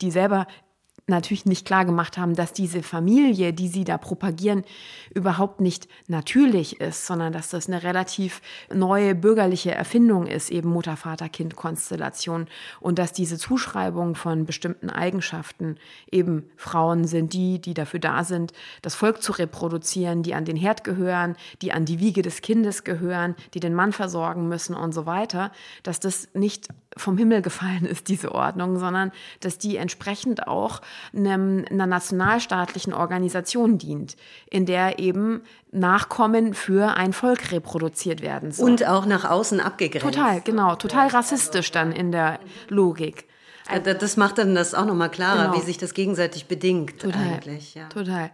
[0.00, 0.46] die selber
[1.08, 4.64] natürlich nicht klar gemacht haben, dass diese Familie, die sie da propagieren,
[5.14, 8.42] überhaupt nicht natürlich ist, sondern dass das eine relativ
[8.74, 12.48] neue bürgerliche Erfindung ist, eben Mutter-Vater-Kind-Konstellation.
[12.80, 15.76] Und dass diese Zuschreibung von bestimmten Eigenschaften
[16.10, 20.56] eben Frauen sind die, die dafür da sind, das Volk zu reproduzieren, die an den
[20.56, 24.92] Herd gehören, die an die Wiege des Kindes gehören, die den Mann versorgen müssen und
[24.92, 25.52] so weiter,
[25.84, 30.80] dass das nicht vom Himmel gefallen ist, diese Ordnung, sondern dass die entsprechend auch
[31.14, 34.16] einem, einer nationalstaatlichen Organisation dient,
[34.50, 38.70] in der eben Nachkommen für ein Volk reproduziert werden soll.
[38.70, 40.06] Und auch nach außen abgegrenzt.
[40.06, 43.26] Total, genau, total rassistisch dann in der Logik.
[43.82, 45.56] Das macht dann das auch nochmal klarer, genau.
[45.56, 47.74] wie sich das gegenseitig bedingt total, eigentlich.
[47.74, 47.88] Ja.
[47.88, 48.30] Total.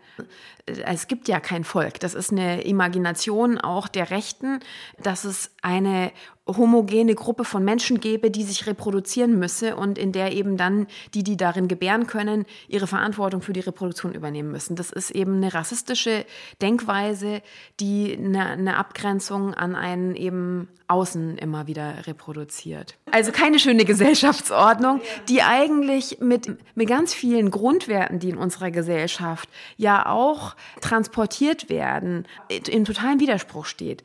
[0.67, 1.99] Es gibt ja kein Volk.
[2.01, 4.61] Das ist eine Imagination auch der Rechten,
[5.03, 6.13] dass es eine
[6.47, 11.23] homogene Gruppe von Menschen gäbe, die sich reproduzieren müsse und in der eben dann die,
[11.23, 14.75] die darin gebären können, ihre Verantwortung für die Reproduktion übernehmen müssen.
[14.75, 16.27] Das ist eben eine rassistische
[16.61, 17.43] Denkweise,
[17.79, 22.97] die eine, eine Abgrenzung an einen eben Außen immer wieder reproduziert.
[23.11, 29.49] Also keine schöne Gesellschaftsordnung, die eigentlich mit, mit ganz vielen Grundwerten, die in unserer Gesellschaft
[29.77, 34.03] ja auch transportiert werden, in totalen Widerspruch steht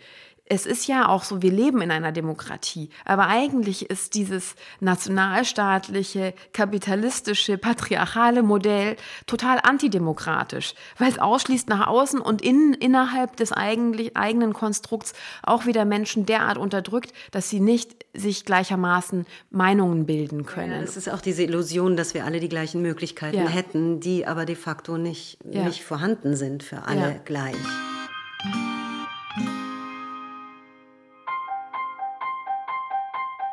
[0.49, 6.33] es ist ja auch so, wir leben in einer Demokratie, aber eigentlich ist dieses nationalstaatliche,
[6.53, 14.15] kapitalistische, patriarchale Modell total antidemokratisch, weil es ausschließt nach außen und in, innerhalb des eigentlich,
[14.15, 20.71] eigenen Konstrukts auch wieder Menschen derart unterdrückt, dass sie nicht sich gleichermaßen Meinungen bilden können.
[20.71, 23.47] Ja, es ist auch diese Illusion, dass wir alle die gleichen Möglichkeiten ja.
[23.47, 25.63] hätten, die aber de facto nicht, ja.
[25.63, 27.55] nicht vorhanden sind für alle gleich.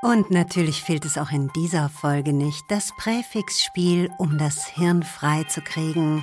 [0.04, 5.44] Und natürlich fehlt es auch in dieser Folge nicht, das Präfixspiel, um das Hirn frei
[5.44, 6.22] zu kriegen.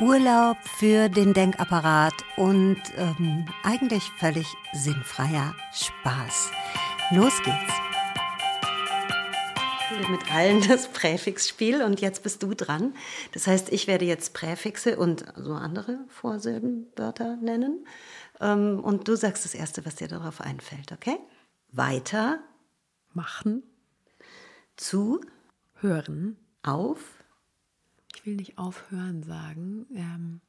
[0.00, 6.52] Urlaub für den Denkapparat und ähm, eigentlich völlig sinnfreier Spaß.
[7.10, 7.74] Los geht's.
[10.10, 12.94] Mit allen das Präfixspiel und jetzt bist du dran.
[13.32, 17.86] Das heißt, ich werde jetzt Präfixe und so andere Vorsilbenwörter nennen.
[18.40, 21.18] Ähm, und du sagst das Erste, was dir darauf einfällt, okay?
[21.72, 22.40] Weiter
[23.14, 23.62] machen,
[24.76, 25.20] zu,
[25.74, 27.22] hören, auf.
[28.14, 29.86] Ich will nicht aufhören sagen.
[29.94, 30.40] Ähm,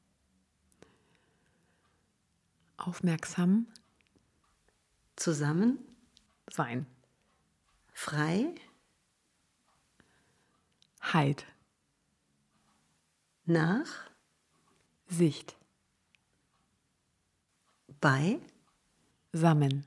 [2.77, 3.67] aufmerksam.
[5.15, 5.79] Zusammen.
[6.49, 6.85] Sein.
[7.93, 8.53] Frei.
[11.01, 11.45] Heit.
[13.45, 14.09] Nach.
[15.07, 15.55] Sicht.
[17.99, 18.39] Bei.
[19.31, 19.85] Sammeln.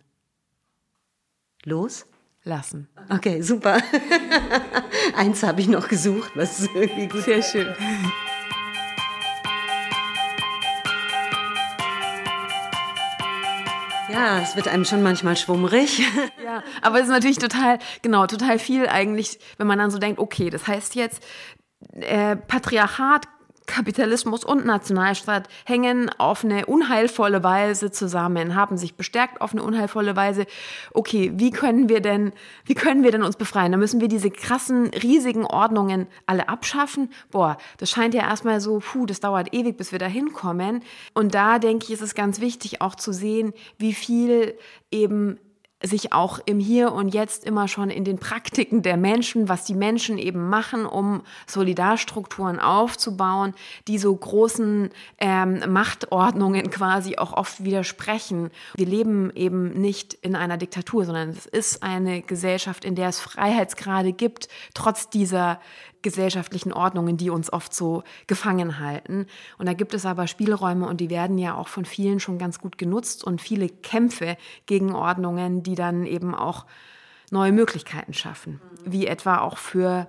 [1.64, 2.06] Los
[2.46, 2.88] lassen.
[3.10, 3.78] Okay, super.
[5.16, 7.22] Eins habe ich noch gesucht, was ist irgendwie gut.
[7.22, 7.74] Sehr schön.
[14.10, 16.02] Ja, es wird einem schon manchmal schwummrig.
[16.46, 20.20] Ja, aber es ist natürlich total, genau, total viel eigentlich, wenn man dann so denkt,
[20.20, 21.20] okay, das heißt jetzt,
[21.92, 23.26] äh, Patriarchat
[23.66, 30.16] Kapitalismus und Nationalstaat hängen auf eine unheilvolle Weise zusammen, haben sich bestärkt auf eine unheilvolle
[30.16, 30.46] Weise.
[30.92, 32.32] Okay, wie können wir denn,
[32.64, 33.72] wie können wir denn uns befreien?
[33.72, 37.10] Da müssen wir diese krassen, riesigen Ordnungen alle abschaffen.
[37.30, 40.82] Boah, das scheint ja erstmal so, puh, das dauert ewig, bis wir da hinkommen.
[41.12, 44.56] Und da denke ich, ist es ganz wichtig auch zu sehen, wie viel
[44.90, 45.38] eben
[45.82, 49.74] sich auch im Hier und Jetzt immer schon in den Praktiken der Menschen, was die
[49.74, 53.54] Menschen eben machen, um Solidarstrukturen aufzubauen,
[53.86, 58.50] die so großen ähm, Machtordnungen quasi auch oft widersprechen.
[58.74, 63.20] Wir leben eben nicht in einer Diktatur, sondern es ist eine Gesellschaft, in der es
[63.20, 65.60] Freiheitsgrade gibt, trotz dieser
[66.06, 69.26] gesellschaftlichen Ordnungen, die uns oft so gefangen halten.
[69.58, 72.60] Und da gibt es aber Spielräume und die werden ja auch von vielen schon ganz
[72.60, 76.64] gut genutzt und viele Kämpfe gegen Ordnungen, die dann eben auch
[77.32, 80.06] neue Möglichkeiten schaffen, wie etwa auch für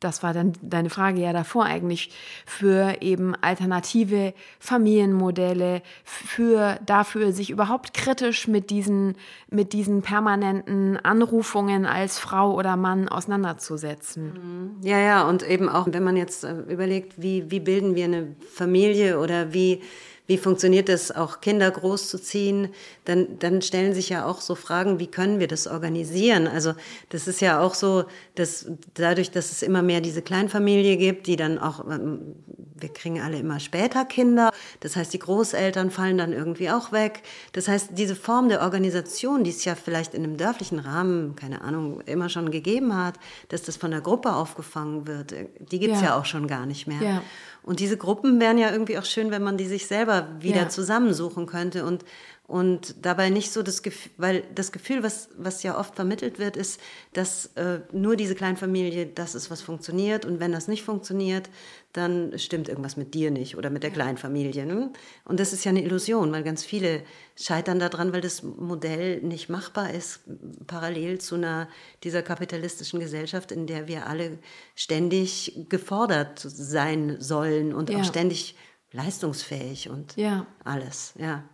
[0.00, 2.10] das war dann deine Frage ja davor eigentlich,
[2.46, 9.14] für eben alternative Familienmodelle, für dafür sich überhaupt kritisch mit diesen,
[9.50, 14.32] mit diesen permanenten Anrufungen als Frau oder Mann auseinanderzusetzen.
[14.80, 14.86] Mhm.
[14.86, 18.34] Ja, ja, und eben auch, wenn man jetzt äh, überlegt, wie, wie bilden wir eine
[18.52, 19.82] Familie oder wie
[20.30, 22.68] wie funktioniert es auch Kinder großzuziehen,
[23.04, 26.46] dann, dann stellen sich ja auch so Fragen, wie können wir das organisieren?
[26.46, 26.74] Also
[27.08, 28.04] das ist ja auch so,
[28.36, 32.36] dass dadurch, dass es immer mehr diese Kleinfamilie gibt, die dann auch, ähm,
[32.76, 37.22] wir kriegen alle immer später Kinder, das heißt, die Großeltern fallen dann irgendwie auch weg.
[37.50, 41.62] Das heißt, diese Form der Organisation, die es ja vielleicht in einem dörflichen Rahmen, keine
[41.62, 43.16] Ahnung, immer schon gegeben hat,
[43.48, 46.10] dass das von der Gruppe aufgefangen wird, die gibt's ja.
[46.10, 47.02] ja auch schon gar nicht mehr.
[47.02, 47.22] Ja.
[47.62, 50.68] Und diese Gruppen wären ja irgendwie auch schön, wenn man die sich selber wieder ja.
[50.68, 52.04] zusammensuchen könnte und,
[52.50, 56.56] und dabei nicht so das Gefühl, weil das Gefühl, was, was ja oft vermittelt wird,
[56.56, 56.80] ist,
[57.12, 61.48] dass äh, nur diese Kleinfamilie das ist, was funktioniert und wenn das nicht funktioniert,
[61.92, 64.66] dann stimmt irgendwas mit dir nicht oder mit der Kleinfamilie.
[64.66, 64.92] Ne?
[65.24, 67.04] Und das ist ja eine Illusion, weil ganz viele
[67.36, 70.22] scheitern daran, weil das Modell nicht machbar ist,
[70.66, 71.68] parallel zu einer
[72.02, 74.38] dieser kapitalistischen Gesellschaft, in der wir alle
[74.74, 78.00] ständig gefordert sein sollen und ja.
[78.00, 78.56] auch ständig
[78.90, 80.48] leistungsfähig und ja.
[80.64, 81.44] alles, ja.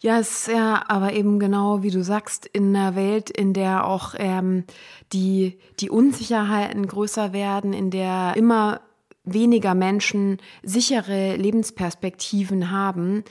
[0.00, 4.14] Ja, ist ja aber eben genau, wie du sagst, in einer Welt, in der auch
[4.18, 4.64] ähm,
[5.12, 8.80] die, die Unsicherheiten größer werden, in der immer
[9.24, 13.24] weniger Menschen sichere Lebensperspektiven haben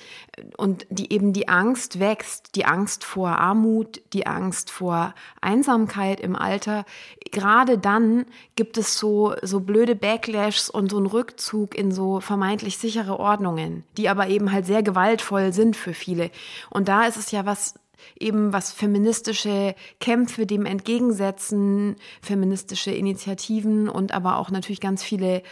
[0.58, 6.36] und die eben die Angst wächst, die Angst vor Armut, die Angst vor Einsamkeit im
[6.36, 6.86] Alter.
[7.32, 8.26] Gerade dann
[8.56, 13.84] gibt es so, so blöde Backlashs und so einen Rückzug in so vermeintlich sichere Ordnungen,
[13.98, 16.32] die aber eben halt sehr gewaltvoll sind für viele.
[16.72, 17.76] Und da ist es ja was
[18.20, 25.44] eben was feministische Kämpfe dem entgegensetzen, feministische Initiativen und aber auch natürlich ganz viele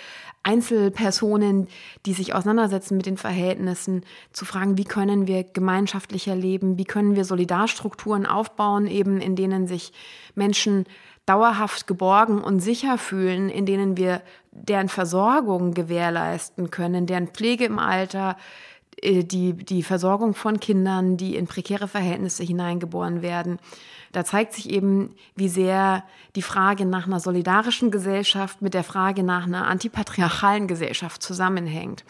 [0.43, 1.67] Einzelpersonen,
[2.05, 7.15] die sich auseinandersetzen mit den Verhältnissen, zu fragen, wie können wir gemeinschaftlicher leben, wie können
[7.15, 9.93] wir Solidarstrukturen aufbauen, eben in denen sich
[10.33, 10.85] Menschen
[11.27, 17.77] dauerhaft geborgen und sicher fühlen, in denen wir deren Versorgung gewährleisten können, deren Pflege im
[17.77, 18.35] Alter,
[19.03, 23.59] die, die Versorgung von Kindern, die in prekäre Verhältnisse hineingeboren werden.
[24.11, 26.03] Da zeigt sich eben, wie sehr
[26.35, 32.03] die Frage nach einer solidarischen Gesellschaft mit der Frage nach einer antipatriarchalen Gesellschaft zusammenhängt.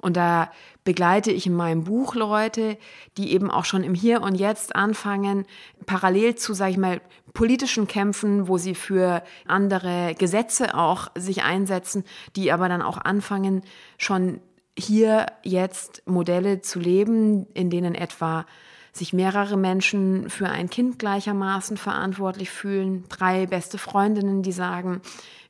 [0.00, 0.50] Und da
[0.82, 2.76] begleite ich in meinem Buch Leute,
[3.16, 5.46] die eben auch schon im Hier und Jetzt anfangen,
[5.86, 7.00] parallel zu, sage ich mal,
[7.34, 12.02] politischen Kämpfen, wo sie für andere Gesetze auch sich einsetzen,
[12.34, 13.62] die aber dann auch anfangen,
[13.96, 14.40] schon
[14.78, 18.46] hier jetzt Modelle zu leben, in denen etwa
[18.92, 23.04] sich mehrere Menschen für ein Kind gleichermaßen verantwortlich fühlen.
[23.08, 25.00] Drei beste Freundinnen, die sagen,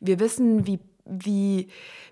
[0.01, 1.68] wir wissen, wie, wie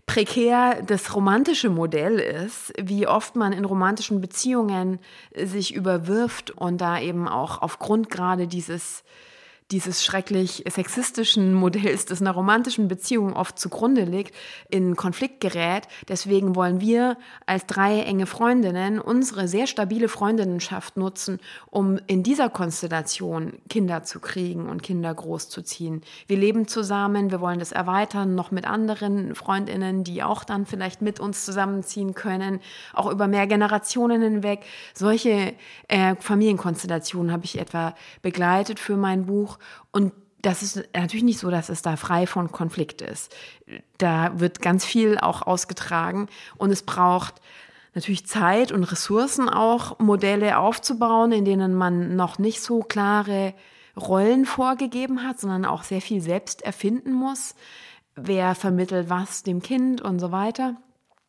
[0.06, 4.98] prekär das romantische Modell ist, wie oft man in romantischen Beziehungen
[5.36, 9.04] sich überwirft und da eben auch aufgrund gerade dieses
[9.70, 14.34] dieses schrecklich sexistischen Modells, das einer romantischen Beziehung oft zugrunde liegt,
[14.68, 15.86] in Konflikt gerät.
[16.08, 17.16] Deswegen wollen wir
[17.46, 21.38] als drei enge Freundinnen unsere sehr stabile Freundinnenschaft nutzen,
[21.70, 26.02] um in dieser Konstellation Kinder zu kriegen und Kinder großzuziehen.
[26.26, 31.00] Wir leben zusammen, wir wollen das erweitern, noch mit anderen Freundinnen, die auch dann vielleicht
[31.00, 32.60] mit uns zusammenziehen können,
[32.92, 34.60] auch über mehr Generationen hinweg.
[34.94, 35.54] Solche
[35.86, 39.59] äh, Familienkonstellationen habe ich etwa begleitet für mein Buch.
[39.90, 43.34] Und das ist natürlich nicht so, dass es da frei von Konflikt ist.
[43.98, 47.34] Da wird ganz viel auch ausgetragen und es braucht
[47.94, 53.54] natürlich Zeit und Ressourcen auch, Modelle aufzubauen, in denen man noch nicht so klare
[53.96, 57.54] Rollen vorgegeben hat, sondern auch sehr viel selbst erfinden muss.
[58.14, 60.76] Wer vermittelt was dem Kind und so weiter.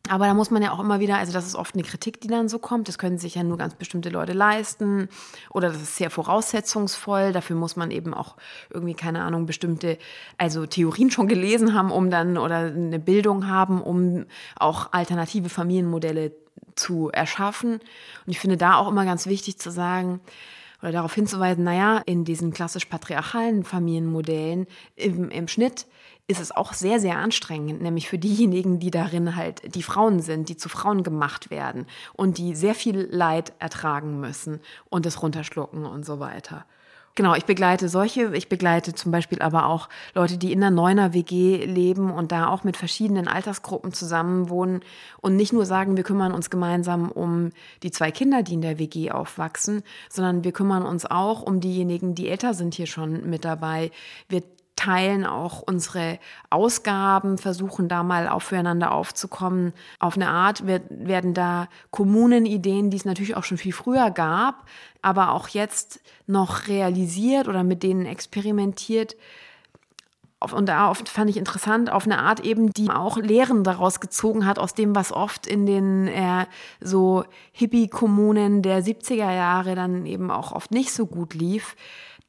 [0.09, 2.27] Aber da muss man ja auch immer wieder, also das ist oft eine Kritik, die
[2.27, 5.09] dann so kommt, das können sich ja nur ganz bestimmte Leute leisten.
[5.51, 8.35] Oder das ist sehr voraussetzungsvoll, dafür muss man eben auch
[8.71, 9.99] irgendwie, keine Ahnung, bestimmte,
[10.37, 14.25] also Theorien schon gelesen haben, um dann oder eine Bildung haben, um
[14.55, 16.31] auch alternative Familienmodelle
[16.75, 17.73] zu erschaffen.
[17.73, 17.81] Und
[18.25, 20.19] ich finde da auch immer ganz wichtig zu sagen,
[20.81, 25.85] oder darauf hinzuweisen, naja, in diesen klassisch patriarchalen Familienmodellen im, im Schnitt
[26.31, 30.49] ist es auch sehr, sehr anstrengend, nämlich für diejenigen, die darin halt die Frauen sind,
[30.49, 35.85] die zu Frauen gemacht werden und die sehr viel Leid ertragen müssen und es runterschlucken
[35.85, 36.65] und so weiter.
[37.13, 41.13] Genau, ich begleite solche, ich begleite zum Beispiel aber auch Leute, die in der Neuner
[41.13, 44.79] WG leben und da auch mit verschiedenen Altersgruppen zusammenwohnen
[45.19, 47.49] und nicht nur sagen, wir kümmern uns gemeinsam um
[47.83, 52.15] die zwei Kinder, die in der WG aufwachsen, sondern wir kümmern uns auch um diejenigen,
[52.15, 53.91] die älter sind hier schon mit dabei.
[54.29, 54.43] Wir
[54.75, 56.17] teilen auch unsere
[56.49, 59.73] Ausgaben, versuchen da mal aufeinander aufzukommen.
[59.99, 64.65] Auf eine Art werden da Kommunenideen, die es natürlich auch schon viel früher gab,
[65.01, 69.15] aber auch jetzt noch realisiert oder mit denen experimentiert.
[70.39, 74.47] Und da oft fand ich interessant, auf eine Art eben, die auch Lehren daraus gezogen
[74.47, 76.47] hat, aus dem, was oft in den äh,
[76.79, 81.75] so Hippie-Kommunen der 70er Jahre dann eben auch oft nicht so gut lief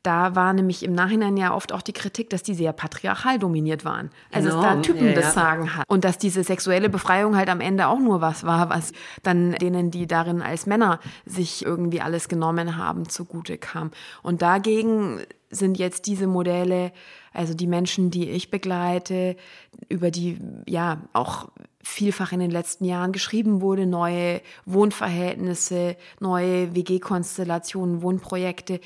[0.02, 3.84] da war nämlich im Nachhinein ja oft auch die Kritik, dass die sehr patriarchal dominiert
[3.84, 4.10] waren.
[4.32, 4.62] Also Enorm.
[4.64, 5.88] dass da Typen ja, das Sagen hat.
[5.88, 8.92] Und dass diese sexuelle Befreiung halt am Ende auch nur was war, was
[9.22, 13.92] dann denen, die darin als Männer sich irgendwie alles genommen haben, zugute kam.
[14.22, 16.92] Und dagegen sind jetzt diese Modelle,
[17.32, 19.36] also die Menschen, die ich begleite,
[19.88, 21.48] über die ja auch
[21.82, 28.80] vielfach in den letzten Jahren geschrieben wurde, neue Wohnverhältnisse, neue WG-Konstellationen, Wohnprojekte,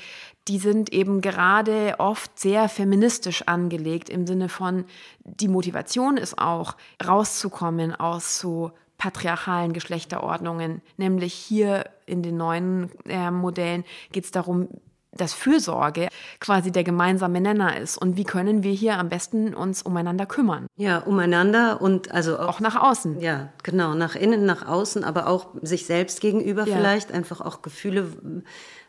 [0.47, 4.85] die sind eben gerade oft sehr feministisch angelegt im Sinne von,
[5.23, 6.75] die Motivation ist auch,
[7.05, 10.81] rauszukommen aus so patriarchalen Geschlechterordnungen.
[10.97, 14.69] Nämlich hier in den neuen äh, Modellen geht es darum,
[15.17, 16.07] dass Fürsorge
[16.39, 17.97] quasi der gemeinsame Nenner ist.
[17.97, 20.67] Und wie können wir hier am besten uns umeinander kümmern?
[20.77, 23.19] Ja, umeinander und also auch, auch nach außen.
[23.19, 26.75] Ja, genau, nach innen, nach außen, aber auch sich selbst gegenüber ja.
[26.75, 28.11] vielleicht einfach auch Gefühle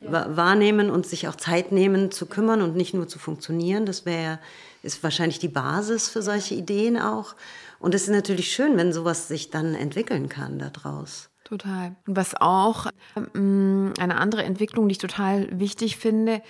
[0.00, 0.36] ja.
[0.36, 3.86] wahrnehmen und sich auch Zeit nehmen zu kümmern und nicht nur zu funktionieren.
[3.86, 4.38] Das wäre
[4.82, 7.34] ist wahrscheinlich die Basis für solche Ideen auch.
[7.78, 11.30] Und es ist natürlich schön, wenn sowas sich dann entwickeln kann daraus.
[11.48, 11.96] Total.
[12.06, 12.88] Und was auch
[13.34, 16.42] ähm, eine andere Entwicklung, die ich total wichtig finde,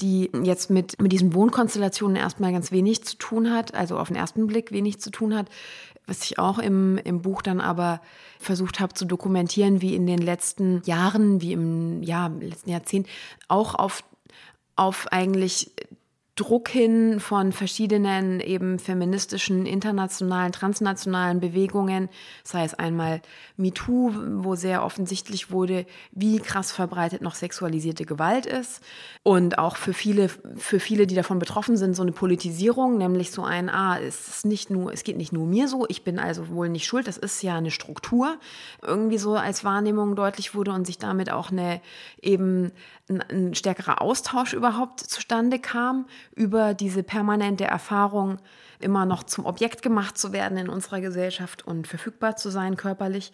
[0.00, 4.16] die jetzt mit, mit diesen Wohnkonstellationen erstmal ganz wenig zu tun hat, also auf den
[4.16, 5.50] ersten Blick wenig zu tun hat.
[6.06, 8.00] Was ich auch im, im Buch dann aber
[8.38, 13.08] versucht habe zu dokumentieren, wie in den letzten Jahren, wie im ja, letzten Jahrzehnt,
[13.46, 14.02] auch auf,
[14.74, 15.70] auf eigentlich
[16.40, 22.08] Druck hin von verschiedenen eben feministischen, internationalen, transnationalen Bewegungen,
[22.44, 23.20] sei es einmal
[23.58, 24.12] MeToo,
[24.42, 28.82] wo sehr offensichtlich wurde, wie krass verbreitet noch sexualisierte Gewalt ist.
[29.22, 33.42] Und auch für viele, für viele, die davon betroffen sind, so eine Politisierung, nämlich so
[33.42, 36.48] ein, ah, es ist nicht nur, es geht nicht nur mir so, ich bin also
[36.48, 38.38] wohl nicht schuld, das ist ja eine Struktur,
[38.80, 41.82] irgendwie so als Wahrnehmung deutlich wurde und sich damit auch eine
[42.22, 42.72] eben
[43.10, 46.06] ein, ein stärkerer Austausch überhaupt zustande kam
[46.40, 48.38] über diese permanente Erfahrung,
[48.78, 53.30] immer noch zum Objekt gemacht zu werden in unserer Gesellschaft und verfügbar zu sein körperlich.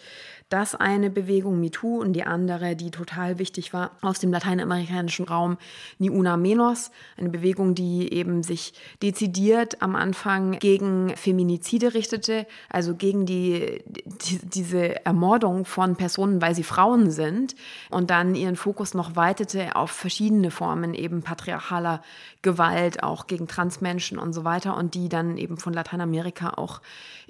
[0.48, 5.58] Das eine Bewegung MeToo und die andere, die total wichtig war, aus dem lateinamerikanischen Raum
[5.98, 8.72] Ni Una Menos, eine Bewegung, die eben sich
[9.02, 16.54] dezidiert am Anfang gegen Feminizide richtete, also gegen die, die diese Ermordung von Personen, weil
[16.54, 17.56] sie Frauen sind
[17.90, 22.02] und dann ihren Fokus noch weitete auf verschiedene Formen eben patriarchaler
[22.42, 26.80] Gewalt, auch gegen Transmenschen und so weiter und die dann eben von Lateinamerika auch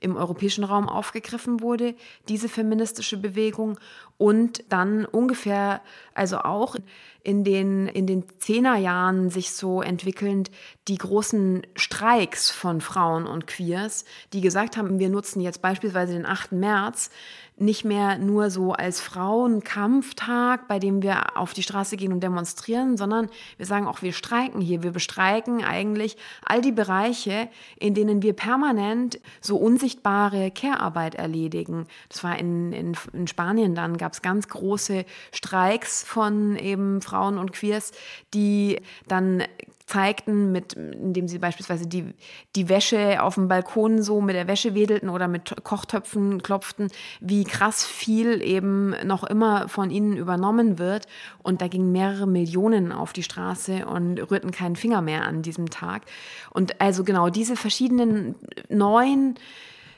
[0.01, 1.94] im europäischen Raum aufgegriffen wurde,
[2.28, 3.78] diese feministische Bewegung.
[4.18, 5.82] Und dann ungefähr,
[6.14, 6.76] also auch
[7.22, 10.50] in den, in den Zehnerjahren sich so entwickelnd,
[10.86, 16.24] die großen Streiks von Frauen und Queers, die gesagt haben, wir nutzen jetzt beispielsweise den
[16.24, 16.52] 8.
[16.52, 17.10] März
[17.58, 22.98] nicht mehr nur so als Frauenkampftag, bei dem wir auf die Straße gehen und demonstrieren,
[22.98, 24.82] sondern wir sagen auch, wir streiken hier.
[24.82, 27.48] Wir bestreiken eigentlich all die Bereiche,
[27.78, 31.86] in denen wir permanent so unsichtbare Care-Arbeit erledigen.
[32.10, 37.38] Das war in, in, in Spanien dann, gab es ganz große Streiks von eben Frauen
[37.38, 37.90] und Queers,
[38.34, 39.42] die dann
[39.86, 42.14] zeigten, mit, indem sie beispielsweise die,
[42.54, 46.88] die Wäsche auf dem Balkon so mit der Wäsche wedelten oder mit Kochtöpfen klopften,
[47.18, 51.09] wie krass viel eben noch immer von ihnen übernommen wird.
[51.42, 55.68] Und da gingen mehrere Millionen auf die Straße und rührten keinen Finger mehr an diesem
[55.68, 56.02] Tag.
[56.50, 58.36] Und also genau diese verschiedenen
[58.68, 59.36] neuen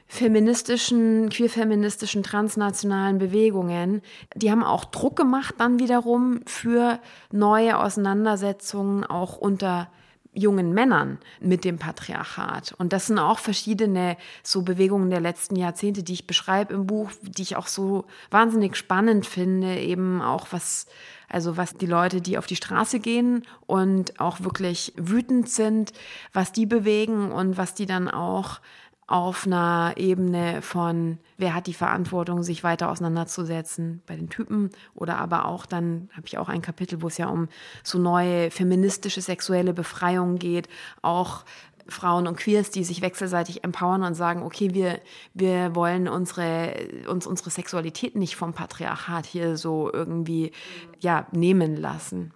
[0.09, 4.01] feministischen, queerfeministischen, transnationalen Bewegungen,
[4.35, 6.99] die haben auch Druck gemacht dann wiederum für
[7.31, 9.89] neue Auseinandersetzungen auch unter
[10.33, 12.73] jungen Männern mit dem Patriarchat.
[12.79, 17.11] Und das sind auch verschiedene so Bewegungen der letzten Jahrzehnte, die ich beschreibe im Buch,
[17.23, 20.87] die ich auch so wahnsinnig spannend finde, eben auch was,
[21.29, 25.93] also was die Leute, die auf die Straße gehen und auch wirklich wütend sind,
[26.33, 28.61] was die bewegen und was die dann auch
[29.09, 35.17] auf einer Ebene von, wer hat die Verantwortung, sich weiter auseinanderzusetzen bei den Typen oder
[35.17, 37.49] aber auch dann habe ich auch ein Kapitel, wo es ja um
[37.83, 40.69] so neue feministische sexuelle Befreiung geht,
[41.01, 41.45] auch
[41.89, 45.01] Frauen und Queers, die sich wechselseitig empowern und sagen, okay, wir,
[45.33, 46.75] wir wollen unsere,
[47.09, 50.53] uns unsere Sexualität nicht vom Patriarchat hier so irgendwie,
[51.01, 52.35] ja, nehmen lassen.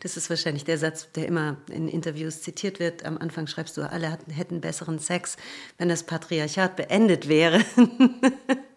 [0.00, 3.04] Das ist wahrscheinlich der Satz, der immer in Interviews zitiert wird.
[3.04, 5.36] Am Anfang schreibst du, alle hätten besseren Sex,
[5.78, 7.60] wenn das Patriarchat beendet wäre.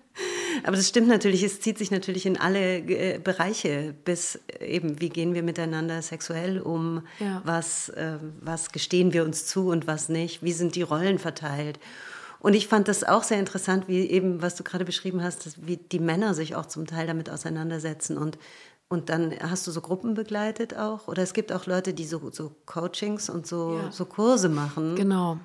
[0.64, 5.10] Aber das stimmt natürlich, es zieht sich natürlich in alle äh, Bereiche, bis eben, wie
[5.10, 7.42] gehen wir miteinander sexuell um, ja.
[7.44, 11.80] was, äh, was gestehen wir uns zu und was nicht, wie sind die Rollen verteilt.
[12.40, 15.66] Und ich fand das auch sehr interessant, wie eben, was du gerade beschrieben hast, dass,
[15.66, 18.38] wie die Männer sich auch zum Teil damit auseinandersetzen und
[18.88, 21.08] und dann hast du so Gruppen begleitet auch?
[21.08, 23.92] Oder es gibt auch Leute, die so, so Coachings und so, ja.
[23.92, 24.96] so Kurse machen.
[24.96, 25.40] Genau.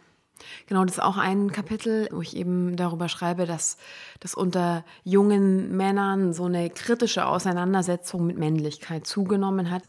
[0.67, 3.77] Genau, das ist auch ein Kapitel, wo ich eben darüber schreibe, dass,
[4.21, 9.83] dass unter jungen Männern so eine kritische Auseinandersetzung mit Männlichkeit zugenommen hat.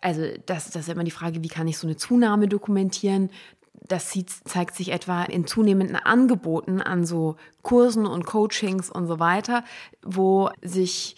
[0.00, 3.30] Also das, das ist immer die Frage, wie kann ich so eine Zunahme dokumentieren?
[3.72, 9.18] Das sieht, zeigt sich etwa in zunehmenden Angeboten an so Kursen und Coachings und so
[9.18, 9.64] weiter,
[10.02, 11.16] wo sich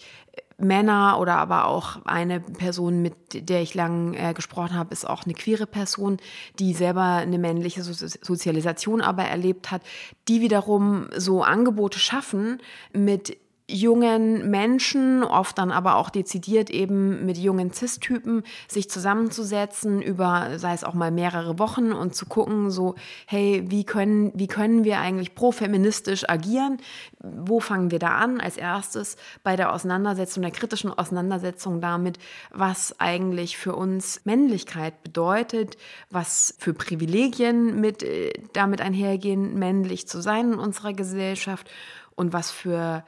[0.57, 5.23] Männer oder aber auch eine Person, mit der ich lang äh, gesprochen habe, ist auch
[5.25, 6.17] eine queere Person,
[6.59, 9.81] die selber eine männliche so Sozialisation aber erlebt hat,
[10.27, 12.59] die wiederum so Angebote schaffen
[12.93, 13.37] mit
[13.73, 20.73] jungen Menschen, oft dann aber auch dezidiert eben mit jungen Cis-Typen, sich zusammenzusetzen über, sei
[20.73, 22.95] es auch mal mehrere Wochen und zu gucken, so,
[23.25, 26.77] hey, wie können, wie können wir eigentlich pro-feministisch agieren?
[27.19, 28.39] Wo fangen wir da an?
[28.39, 32.19] Als erstes bei der Auseinandersetzung, der kritischen Auseinandersetzung damit,
[32.51, 35.77] was eigentlich für uns Männlichkeit bedeutet,
[36.11, 41.69] was für Privilegien mit, äh, damit einhergehen, männlich zu sein in unserer Gesellschaft
[42.15, 43.03] und was für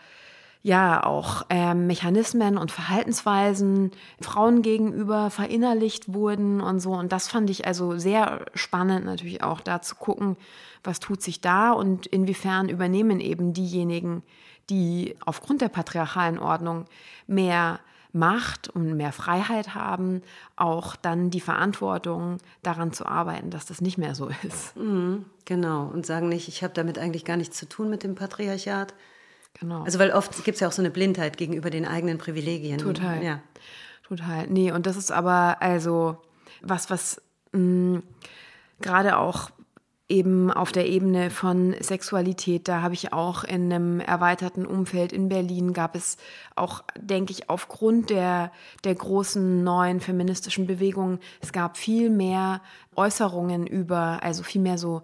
[0.65, 6.93] ja auch äh, Mechanismen und Verhaltensweisen Frauen gegenüber verinnerlicht wurden und so.
[6.93, 10.37] Und das fand ich also sehr spannend natürlich auch da zu gucken,
[10.83, 14.23] was tut sich da und inwiefern übernehmen eben diejenigen,
[14.71, 16.85] die aufgrund der patriarchalen Ordnung
[17.27, 17.79] mehr
[18.11, 20.23] Macht und mehr Freiheit haben,
[20.55, 24.75] auch dann die Verantwortung daran zu arbeiten, dass das nicht mehr so ist.
[24.75, 28.15] Mhm, genau, und sagen nicht, ich habe damit eigentlich gar nichts zu tun mit dem
[28.15, 28.95] Patriarchat,
[29.59, 29.83] Genau.
[29.83, 32.77] Also weil oft gibt es ja auch so eine Blindheit gegenüber den eigenen Privilegien.
[32.77, 33.23] Total.
[33.23, 33.41] Ja.
[34.07, 34.47] Total.
[34.47, 36.17] Nee, und das ist aber also
[36.61, 37.21] was, was
[37.53, 38.01] mh,
[38.81, 39.49] gerade auch
[40.07, 45.29] eben auf der Ebene von Sexualität, da habe ich auch in einem erweiterten Umfeld in
[45.29, 46.17] Berlin gab es
[46.55, 48.51] auch, denke ich, aufgrund der,
[48.83, 52.61] der großen neuen feministischen Bewegungen, es gab viel mehr
[52.95, 55.01] Äußerungen über, also viel mehr so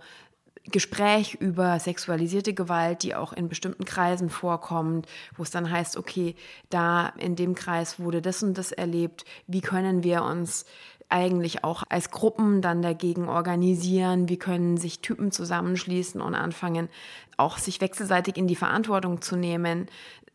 [0.66, 6.36] Gespräch über sexualisierte Gewalt, die auch in bestimmten Kreisen vorkommt, wo es dann heißt, okay,
[6.70, 10.66] da in dem Kreis wurde das und das erlebt, wie können wir uns
[11.10, 16.90] eigentlich auch als Gruppen dann dagegen organisieren, wie können sich Typen zusammenschließen und anfangen,
[17.38, 19.88] auch sich wechselseitig in die Verantwortung zu nehmen,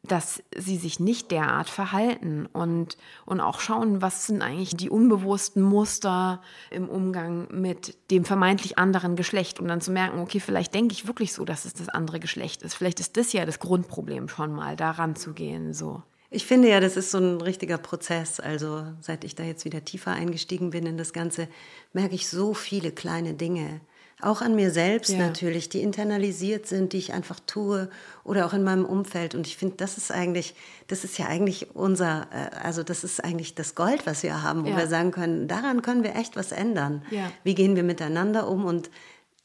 [0.06, 5.62] dass sie sich nicht derart verhalten und, und auch schauen, was sind eigentlich die unbewussten
[5.62, 10.92] Muster im Umgang mit dem vermeintlich anderen Geschlecht und dann zu merken, okay, vielleicht denke
[10.92, 12.74] ich wirklich so, dass es das andere Geschlecht ist.
[12.74, 16.02] Vielleicht ist das ja das Grundproblem schon mal, daran zu gehen, so.
[16.28, 18.40] Ich finde ja, das ist so ein richtiger Prozess.
[18.40, 21.48] Also seit ich da jetzt wieder tiefer eingestiegen bin in das Ganze,
[21.92, 23.80] merke ich so viele kleine Dinge,
[24.22, 25.18] auch an mir selbst ja.
[25.18, 27.90] natürlich, die internalisiert sind, die ich einfach tue
[28.24, 29.34] oder auch in meinem Umfeld.
[29.34, 30.54] Und ich finde, das ist eigentlich,
[30.86, 34.64] das ist ja eigentlich unser, äh, also das ist eigentlich das Gold, was wir haben,
[34.64, 34.76] wo ja.
[34.78, 37.04] wir sagen können, daran können wir echt was ändern.
[37.10, 37.30] Ja.
[37.44, 38.90] Wie gehen wir miteinander um und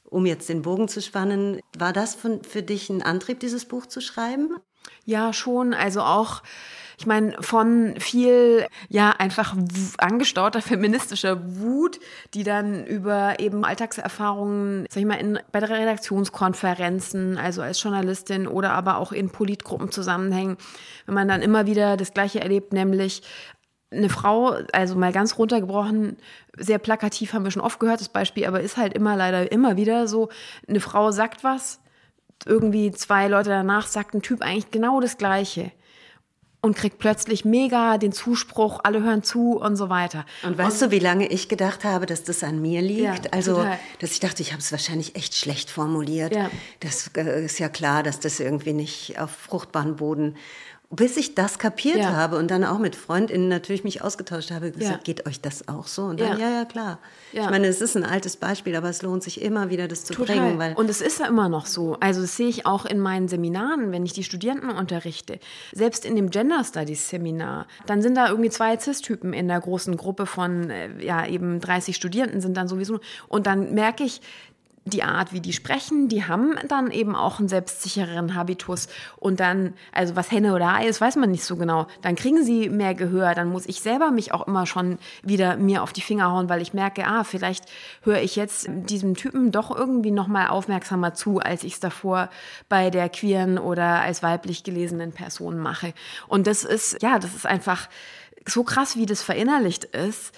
[0.09, 3.85] um jetzt den Bogen zu spannen, war das von, für dich ein Antrieb, dieses Buch
[3.85, 4.55] zu schreiben?
[5.05, 5.73] Ja, schon.
[5.73, 6.43] Also auch
[7.01, 9.55] ich meine, von viel, ja, einfach
[9.97, 11.99] angestauter feministischer Wut,
[12.35, 18.73] die dann über eben Alltagserfahrungen, sag ich mal, in, bei Redaktionskonferenzen, also als Journalistin oder
[18.73, 20.57] aber auch in Politgruppen zusammenhängen,
[21.07, 23.23] wenn man dann immer wieder das Gleiche erlebt, nämlich
[23.89, 26.17] eine Frau, also mal ganz runtergebrochen,
[26.55, 29.75] sehr plakativ haben wir schon oft gehört, das Beispiel, aber ist halt immer leider immer
[29.75, 30.29] wieder so,
[30.67, 31.79] eine Frau sagt was,
[32.45, 35.71] irgendwie zwei Leute danach sagt ein Typ eigentlich genau das Gleiche
[36.61, 40.25] und kriegt plötzlich mega den Zuspruch, alle hören zu und so weiter.
[40.43, 43.25] Und weißt und, du, wie lange ich gedacht habe, dass das an mir liegt?
[43.25, 43.79] Ja, also, total.
[43.99, 46.35] dass ich dachte, ich habe es wahrscheinlich echt schlecht formuliert.
[46.35, 46.51] Ja.
[46.79, 50.35] Das äh, ist ja klar, dass das irgendwie nicht auf fruchtbaren Boden
[50.91, 52.13] bis ich das kapiert ja.
[52.13, 55.13] habe und dann auch mit FreundInnen natürlich mich ausgetauscht habe, gesagt, ja.
[55.13, 56.03] geht euch das auch so?
[56.03, 56.99] Und dann, ja, ja, ja klar.
[57.31, 60.13] Ich meine, es ist ein altes Beispiel, aber es lohnt sich immer wieder, das zu
[60.13, 60.35] Total.
[60.35, 60.59] bringen.
[60.59, 61.95] Weil und es ist ja immer noch so.
[62.01, 65.39] Also das sehe ich auch in meinen Seminaren, wenn ich die Studierenden unterrichte.
[65.71, 69.95] Selbst in dem Gender Studies Seminar, dann sind da irgendwie zwei Cis-Typen in der großen
[69.95, 72.99] Gruppe von, äh, ja, eben 30 Studierenden sind dann sowieso.
[73.29, 74.21] Und dann merke ich,
[74.85, 78.87] die Art, wie die sprechen, die haben dann eben auch einen selbstsichereren Habitus.
[79.17, 81.85] Und dann, also was Henne oder Ei ist, weiß man nicht so genau.
[82.01, 83.35] Dann kriegen sie mehr Gehör.
[83.35, 86.63] Dann muss ich selber mich auch immer schon wieder mir auf die Finger hauen, weil
[86.63, 87.65] ich merke, ah, vielleicht
[88.01, 92.29] höre ich jetzt diesem Typen doch irgendwie nochmal aufmerksamer zu, als ich es davor
[92.67, 95.93] bei der queeren oder als weiblich gelesenen Person mache.
[96.27, 97.87] Und das ist, ja, das ist einfach,
[98.47, 100.33] so krass, wie das verinnerlicht ist,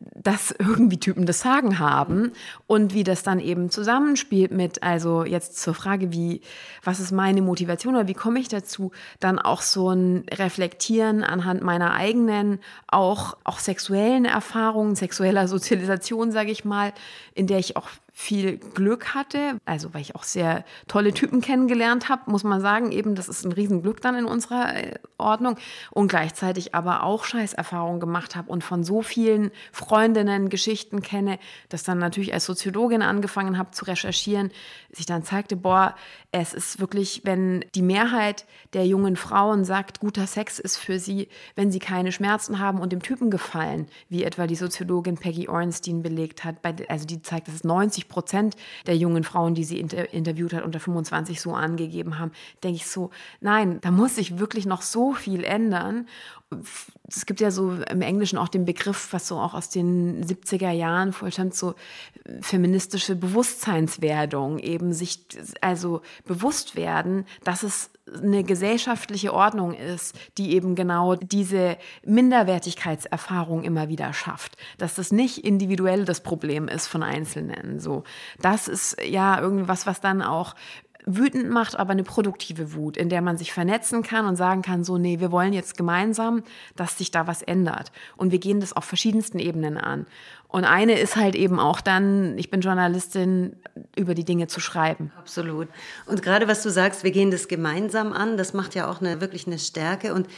[0.00, 2.32] dass irgendwie Typen das Sagen haben
[2.66, 6.40] und wie das dann eben zusammenspielt mit, also jetzt zur Frage, wie,
[6.82, 8.90] was ist meine Motivation oder wie komme ich dazu,
[9.20, 16.50] dann auch so ein Reflektieren anhand meiner eigenen, auch, auch sexuellen Erfahrungen, sexueller Sozialisation, sage
[16.50, 16.92] ich mal,
[17.34, 17.88] in der ich auch
[18.18, 22.90] viel Glück hatte, also weil ich auch sehr tolle Typen kennengelernt habe, muss man sagen,
[22.90, 25.56] eben das ist ein Riesenglück dann in unserer äh, Ordnung.
[25.90, 31.38] Und gleichzeitig aber auch Scheißerfahrungen gemacht habe und von so vielen Freundinnen Geschichten kenne,
[31.68, 34.50] dass dann natürlich als Soziologin angefangen habe zu recherchieren,
[34.90, 35.94] sich dann zeigte, boah,
[36.40, 41.28] es ist wirklich, wenn die Mehrheit der jungen Frauen sagt, guter Sex ist für sie,
[41.54, 46.02] wenn sie keine Schmerzen haben und dem Typen gefallen, wie etwa die Soziologin Peggy Orenstein
[46.02, 46.56] belegt hat,
[46.88, 48.56] also die zeigt, dass es 90 50 Prozent
[48.86, 52.32] der jungen Frauen, die sie inter interviewt hat, unter 25 so angegeben haben,
[52.62, 53.10] denke ich so,
[53.40, 56.06] nein, da muss sich wirklich noch so viel ändern.
[57.08, 60.70] Es gibt ja so im Englischen auch den Begriff, was so auch aus den 70er
[60.70, 61.74] Jahren vollstand, so
[62.40, 65.20] feministische Bewusstseinswerdung, eben sich
[65.60, 73.88] also bewusst werden, dass es eine gesellschaftliche Ordnung ist, die eben genau diese Minderwertigkeitserfahrung immer
[73.88, 77.80] wieder schafft, dass das nicht individuell das Problem ist von Einzelnen.
[77.80, 78.04] So,
[78.40, 80.54] das ist ja irgendwas, was dann auch
[81.06, 84.82] wütend macht, aber eine produktive Wut, in der man sich vernetzen kann und sagen kann,
[84.82, 86.42] so, nee, wir wollen jetzt gemeinsam,
[86.74, 87.92] dass sich da was ändert.
[88.16, 90.06] Und wir gehen das auf verschiedensten Ebenen an.
[90.48, 93.56] Und eine ist halt eben auch dann, ich bin Journalistin,
[93.94, 95.12] über die Dinge zu schreiben.
[95.18, 95.68] Absolut.
[96.06, 99.20] Und gerade was du sagst, wir gehen das gemeinsam an, das macht ja auch eine,
[99.20, 100.14] wirklich eine Stärke.
[100.14, 100.28] Und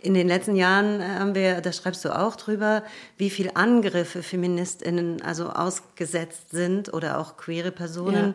[0.00, 2.82] in den letzten Jahren haben wir, da schreibst du auch drüber,
[3.16, 8.34] wie viel Angriffe FeministInnen also ausgesetzt sind oder auch queere Personen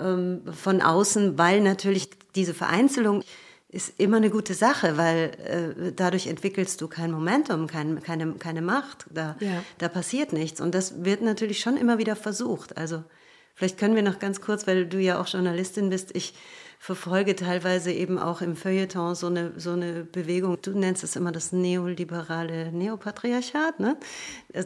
[0.00, 3.22] Ähm, von außen, weil natürlich diese Vereinzelung
[3.68, 8.62] ist immer eine gute Sache, weil äh, dadurch entwickelst du kein Momentum, kein, keine, keine
[8.62, 9.06] Macht.
[9.10, 9.62] Da, ja.
[9.78, 10.60] da passiert nichts.
[10.60, 12.76] Und das wird natürlich schon immer wieder versucht.
[12.76, 13.04] Also
[13.54, 16.34] vielleicht können wir noch ganz kurz, weil du ja auch Journalistin bist, ich
[16.82, 20.56] verfolge teilweise eben auch im Feuilleton so eine, so eine Bewegung.
[20.62, 23.98] Du nennst es immer das neoliberale Neopatriarchat, ne?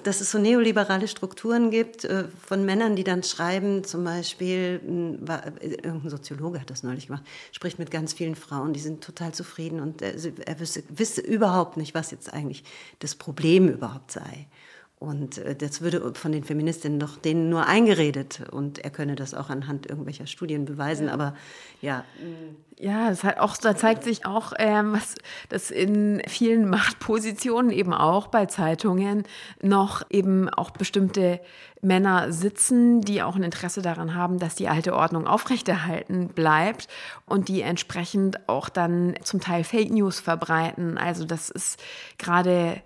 [0.04, 5.26] Dass es so neoliberale Strukturen gibt äh, von Männern, die dann schreiben, zum Beispiel, hm,
[5.60, 9.80] irgendein Soziologe hat das neulich gemacht, spricht mit ganz vielen Frauen, die sind total zufrieden
[9.80, 12.62] und er, er wisse, wisse überhaupt nicht, was jetzt eigentlich
[13.00, 14.46] das Problem überhaupt sei.
[14.98, 18.42] Und äh, das würde von den Feministinnen doch denen nur eingeredet.
[18.50, 21.08] Und er könne das auch anhand irgendwelcher Studien beweisen.
[21.08, 21.34] Aber
[21.80, 22.04] ja.
[22.78, 25.14] Ja, das hat auch, da zeigt sich auch, ähm, was,
[25.48, 29.24] dass in vielen Machtpositionen eben auch bei Zeitungen
[29.62, 31.40] noch eben auch bestimmte
[31.82, 36.88] Männer sitzen, die auch ein Interesse daran haben, dass die alte Ordnung aufrechterhalten bleibt
[37.26, 40.98] und die entsprechend auch dann zum Teil Fake News verbreiten.
[40.98, 41.80] Also das ist
[42.18, 42.82] gerade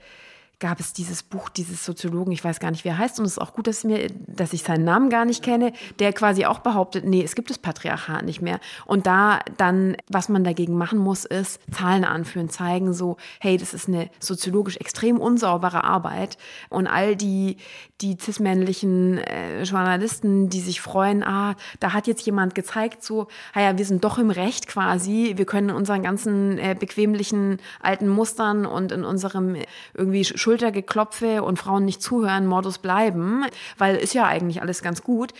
[0.60, 3.32] gab es dieses Buch dieses Soziologen, ich weiß gar nicht, wie er heißt, und es
[3.32, 6.58] ist auch gut, dass, mir, dass ich seinen Namen gar nicht kenne, der quasi auch
[6.60, 8.58] behauptet, nee, es gibt das Patriarchat nicht mehr.
[8.84, 13.72] Und da dann, was man dagegen machen muss, ist Zahlen anführen, zeigen so, hey, das
[13.72, 16.38] ist eine soziologisch extrem unsaubere Arbeit.
[16.70, 17.56] Und all die,
[18.00, 23.60] die cis-männlichen äh, Journalisten, die sich freuen, ah, da hat jetzt jemand gezeigt, so, ah
[23.60, 28.08] ja, wir sind doch im Recht quasi, wir können in unseren ganzen äh, bequemlichen alten
[28.08, 29.56] Mustern und in unserem
[29.94, 33.44] irgendwie Schultergeklopfe und Frauen nicht zuhören, Modus bleiben,
[33.76, 35.34] weil ist ja eigentlich alles ganz gut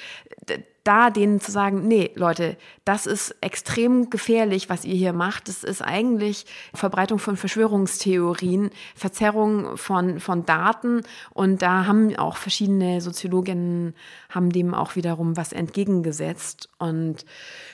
[0.85, 5.49] da denen zu sagen, nee, Leute, das ist extrem gefährlich, was ihr hier macht.
[5.49, 11.03] Das ist eigentlich Verbreitung von Verschwörungstheorien, Verzerrung von, von Daten.
[11.35, 13.95] Und da haben auch verschiedene Soziologinnen,
[14.31, 16.71] haben dem auch wiederum was entgegengesetzt.
[16.79, 17.27] Und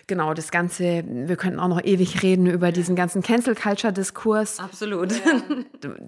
[0.06, 4.58] genau, das Ganze, wir könnten auch noch ewig reden über diesen ganzen Cancel-Culture-Diskurs.
[4.58, 5.12] Absolut.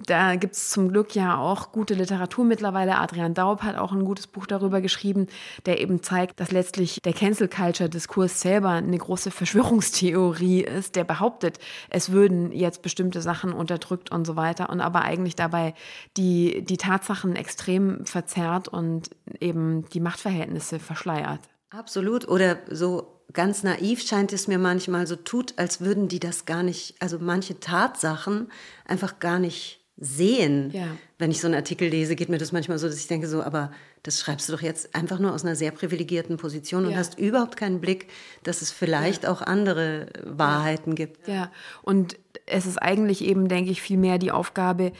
[0.06, 2.98] Da gibt's zum Glück ja auch gute Literatur mittlerweile.
[2.98, 5.26] Adrian Daub hat auch ein gutes Buch darüber geschrieben,
[5.66, 11.04] der eben zeigt, dass letztlich der Cancel Culture Diskurs selber eine große Verschwörungstheorie ist, der
[11.04, 11.58] behauptet,
[11.90, 15.74] es würden jetzt bestimmte Sachen unterdrückt und so weiter und aber eigentlich dabei
[16.16, 19.10] die, die Tatsachen extrem verzerrt und
[19.40, 21.40] eben die Machtverhältnisse verschleiert.
[21.70, 22.28] Absolut.
[22.28, 26.62] Oder so ganz naiv scheint es mir manchmal so tut, als würden die das gar
[26.62, 28.50] nicht, also manche Tatsachen
[28.86, 30.70] einfach gar nicht sehen.
[30.72, 30.86] Ja.
[31.18, 33.42] Wenn ich so einen Artikel lese, geht mir das manchmal so, dass ich denke so,
[33.42, 33.72] aber
[34.06, 36.90] das schreibst du doch jetzt einfach nur aus einer sehr privilegierten Position ja.
[36.90, 38.08] und hast überhaupt keinen Blick,
[38.44, 39.32] dass es vielleicht ja.
[39.32, 41.26] auch andere Wahrheiten gibt.
[41.26, 41.50] Ja,
[41.82, 44.92] und es ist eigentlich eben, denke ich, viel mehr die Aufgabe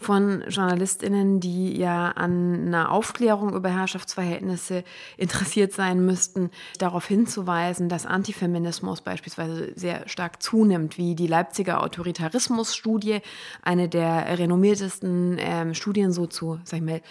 [0.00, 4.84] von JournalistInnen, die ja an einer Aufklärung über Herrschaftsverhältnisse
[5.16, 13.20] interessiert sein müssten, darauf hinzuweisen, dass Antifeminismus beispielsweise sehr stark zunimmt, wie die Leipziger Autoritarismusstudie,
[13.62, 17.02] eine der renommiertesten ähm, Studien so zu, sag ich mal,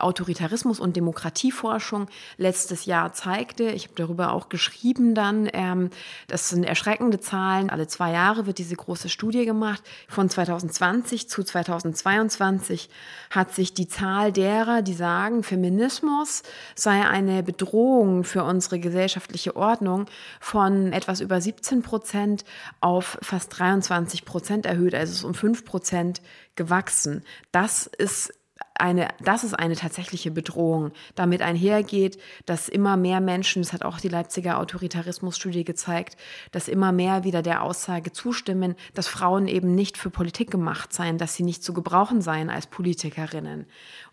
[0.00, 3.64] Autoritarismus und Demokratieforschung letztes Jahr zeigte.
[3.70, 5.48] Ich habe darüber auch geschrieben dann.
[5.52, 5.90] Ähm,
[6.26, 7.70] das sind erschreckende Zahlen.
[7.70, 9.82] Alle zwei Jahre wird diese große Studie gemacht.
[10.08, 12.88] Von 2020 zu 2022
[13.30, 16.42] hat sich die Zahl derer, die sagen, Feminismus
[16.74, 20.06] sei eine Bedrohung für unsere gesellschaftliche Ordnung,
[20.40, 22.44] von etwas über 17 Prozent
[22.80, 24.94] auf fast 23 Prozent erhöht.
[24.94, 26.20] Also es ist um 5 Prozent
[26.56, 27.24] gewachsen.
[27.52, 28.32] Das ist
[28.80, 30.92] eine, das ist eine tatsächliche Bedrohung.
[31.14, 36.16] Damit einhergeht, dass immer mehr Menschen, das hat auch die Leipziger Autoritarismusstudie gezeigt,
[36.52, 41.18] dass immer mehr wieder der Aussage zustimmen, dass Frauen eben nicht für Politik gemacht seien,
[41.18, 43.66] dass sie nicht zu gebrauchen seien als Politikerinnen.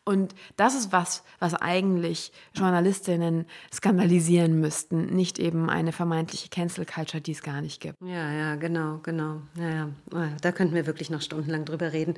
[0.08, 7.20] Und das ist was, was eigentlich Journalistinnen skandalisieren müssten, nicht eben eine vermeintliche Cancel Culture,
[7.20, 8.02] die es gar nicht gibt.
[8.02, 9.42] Ja, ja, genau, genau.
[9.56, 9.90] Ja, ja.
[10.14, 12.14] Oh da könnten wir wirklich noch stundenlang drüber reden.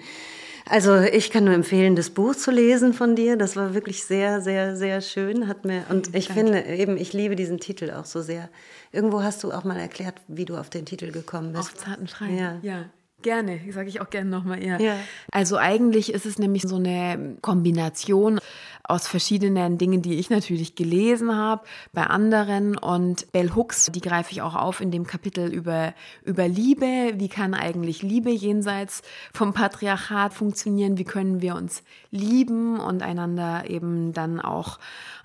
[0.70, 3.38] Also ich kann nur empfehlen, das Buch zu lesen von dir.
[3.38, 5.48] Das war wirklich sehr, sehr, sehr schön.
[5.48, 6.42] Hat mir und ich Danke.
[6.42, 8.50] finde eben, ich liebe diesen Titel auch so sehr.
[8.92, 11.74] Irgendwo hast du auch mal erklärt, wie du auf den Titel gekommen bist.
[11.74, 12.38] Auf zarten Schreien.
[12.38, 12.60] Ja.
[12.62, 12.86] ja.
[13.22, 14.80] Gerne, sage ich auch gerne nochmal eher.
[14.80, 14.96] Ja.
[15.32, 18.40] Also eigentlich ist es nämlich so eine Kombination
[18.84, 21.64] aus verschiedenen Dingen, die ich natürlich gelesen habe,
[21.94, 22.78] bei anderen.
[22.78, 27.14] Und Bell Hooks, die greife ich auch auf in dem Kapitel über, über Liebe.
[27.16, 29.04] Wie kann eigentlich Liebe jenseits
[29.34, 30.98] vom Patriarchat funktionieren?
[30.98, 34.80] Wie können wir uns lieben und einander eben dann auch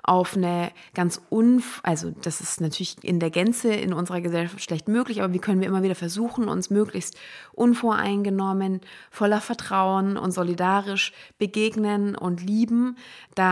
[0.07, 4.87] auf eine ganz unf, also das ist natürlich in der Gänze in unserer Gesellschaft schlecht
[4.87, 7.17] möglich, aber wie können wir immer wieder versuchen, uns möglichst
[7.53, 12.99] unvoreingenommen, voller Vertrauen und solidarisch begegnen und lieben.
[13.35, 13.44] Da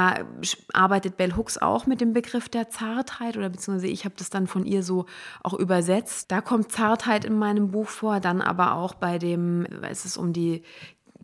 [0.72, 4.46] arbeitet Bell Hooks auch mit dem Begriff der Zartheit oder beziehungsweise ich habe das dann
[4.46, 5.06] von ihr so
[5.42, 6.30] auch übersetzt.
[6.30, 10.32] Da kommt Zartheit in meinem Buch vor, dann aber auch bei dem, es ist um
[10.32, 10.62] die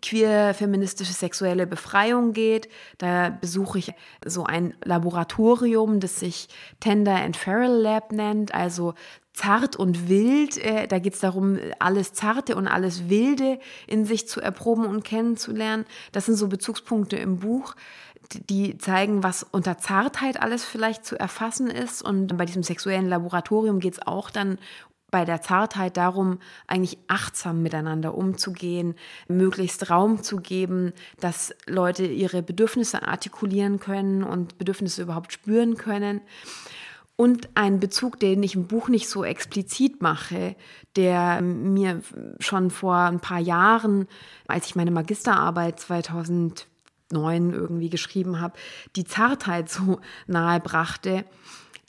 [0.02, 2.68] queer-feministische sexuelle Befreiung geht.
[2.98, 3.92] Da besuche ich
[4.24, 6.48] so ein Laboratorium, das sich
[6.80, 8.94] Tender and Feral Lab nennt, also
[9.38, 10.58] zart und wild.
[10.58, 15.04] Äh, da geht es darum, alles Zarte und alles Wilde in sich zu erproben und
[15.04, 15.84] kennenzulernen.
[16.12, 17.74] Das sind so Bezugspunkte im Buch
[18.34, 22.02] die zeigen, was unter Zartheit alles vielleicht zu erfassen ist.
[22.02, 24.58] Und bei diesem sexuellen Laboratorium geht es auch dann
[25.10, 28.94] bei der Zartheit darum, eigentlich achtsam miteinander umzugehen,
[29.26, 36.20] möglichst Raum zu geben, dass Leute ihre Bedürfnisse artikulieren können und Bedürfnisse überhaupt spüren können.
[37.16, 40.54] Und ein Bezug, den ich im Buch nicht so explizit mache,
[40.94, 42.00] der mir
[42.38, 44.06] schon vor ein paar Jahren,
[44.46, 45.80] als ich meine Magisterarbeit
[47.10, 48.58] 2009 irgendwie geschrieben habe,
[48.96, 51.24] die Zartheit so nahe brachte,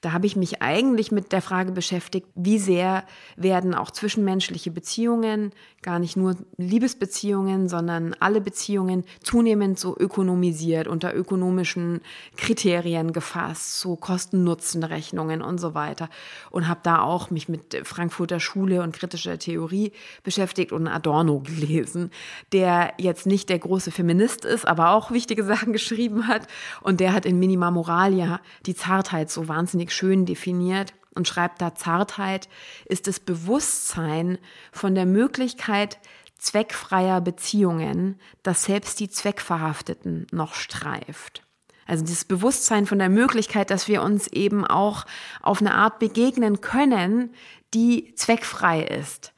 [0.01, 3.03] da habe ich mich eigentlich mit der Frage beschäftigt, wie sehr
[3.35, 11.13] werden auch zwischenmenschliche Beziehungen, gar nicht nur Liebesbeziehungen, sondern alle Beziehungen zunehmend so ökonomisiert, unter
[11.15, 12.01] ökonomischen
[12.37, 16.09] Kriterien gefasst, so Kosten-Nutzen-Rechnungen und so weiter.
[16.49, 19.91] Und habe da auch mich mit Frankfurter Schule und kritischer Theorie
[20.23, 22.11] beschäftigt und Adorno gelesen,
[22.51, 26.47] der jetzt nicht der große Feminist ist, aber auch wichtige Sachen geschrieben hat.
[26.81, 31.61] Und der hat in Minima Moralia die Zartheit so wahnsinnig wahnsinnig schön definiert und schreibt
[31.61, 32.47] da, Zartheit
[32.85, 34.37] ist das Bewusstsein
[34.71, 35.99] von der Möglichkeit
[36.37, 41.43] zweckfreier Beziehungen, das selbst die Zweckverhafteten noch streift.
[41.85, 45.05] Also dieses Bewusstsein von der Möglichkeit, dass wir uns eben auch
[45.41, 47.33] auf eine Art begegnen können,
[47.73, 49.33] die zweckfrei ist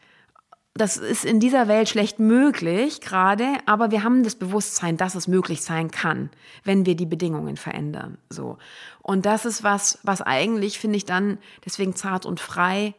[0.73, 5.27] das ist in dieser Welt schlecht möglich gerade, aber wir haben das Bewusstsein, dass es
[5.27, 6.29] möglich sein kann,
[6.63, 8.17] wenn wir die Bedingungen verändern.
[8.29, 8.57] So.
[9.01, 12.95] Und das ist was, was eigentlich, finde ich dann, deswegen zart und frei,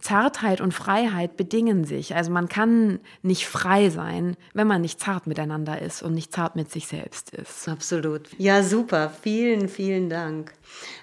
[0.00, 2.14] Zartheit und Freiheit bedingen sich.
[2.14, 6.56] Also man kann nicht frei sein, wenn man nicht zart miteinander ist und nicht zart
[6.56, 7.68] mit sich selbst ist.
[7.68, 8.28] Absolut.
[8.38, 9.10] Ja, super.
[9.22, 10.52] Vielen, vielen Dank.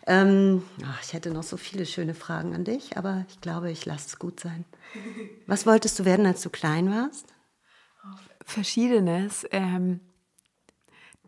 [0.08, 3.86] Ähm, ach, ich hätte noch so viele schöne Fragen an dich, aber ich glaube, ich
[3.86, 4.66] lasse es gut sein.
[5.48, 7.34] Was wolltest du werden, als du klein warst?
[8.46, 9.46] Verschiedenes.
[9.52, 10.00] Ähm,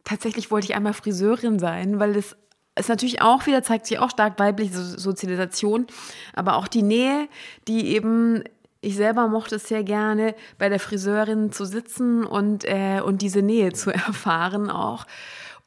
[0.03, 2.35] tatsächlich wollte ich einmal Friseurin sein, weil es
[2.77, 5.87] ist natürlich auch wieder, zeigt sich auch stark weibliche Sozialisation,
[6.33, 7.27] aber auch die Nähe,
[7.67, 8.43] die eben
[8.81, 13.43] ich selber mochte es sehr gerne, bei der Friseurin zu sitzen und, äh, und diese
[13.43, 15.05] Nähe zu erfahren auch.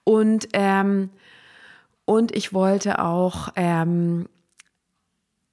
[0.02, 1.10] Und, ähm,
[2.04, 4.28] und ich wollte auch ähm,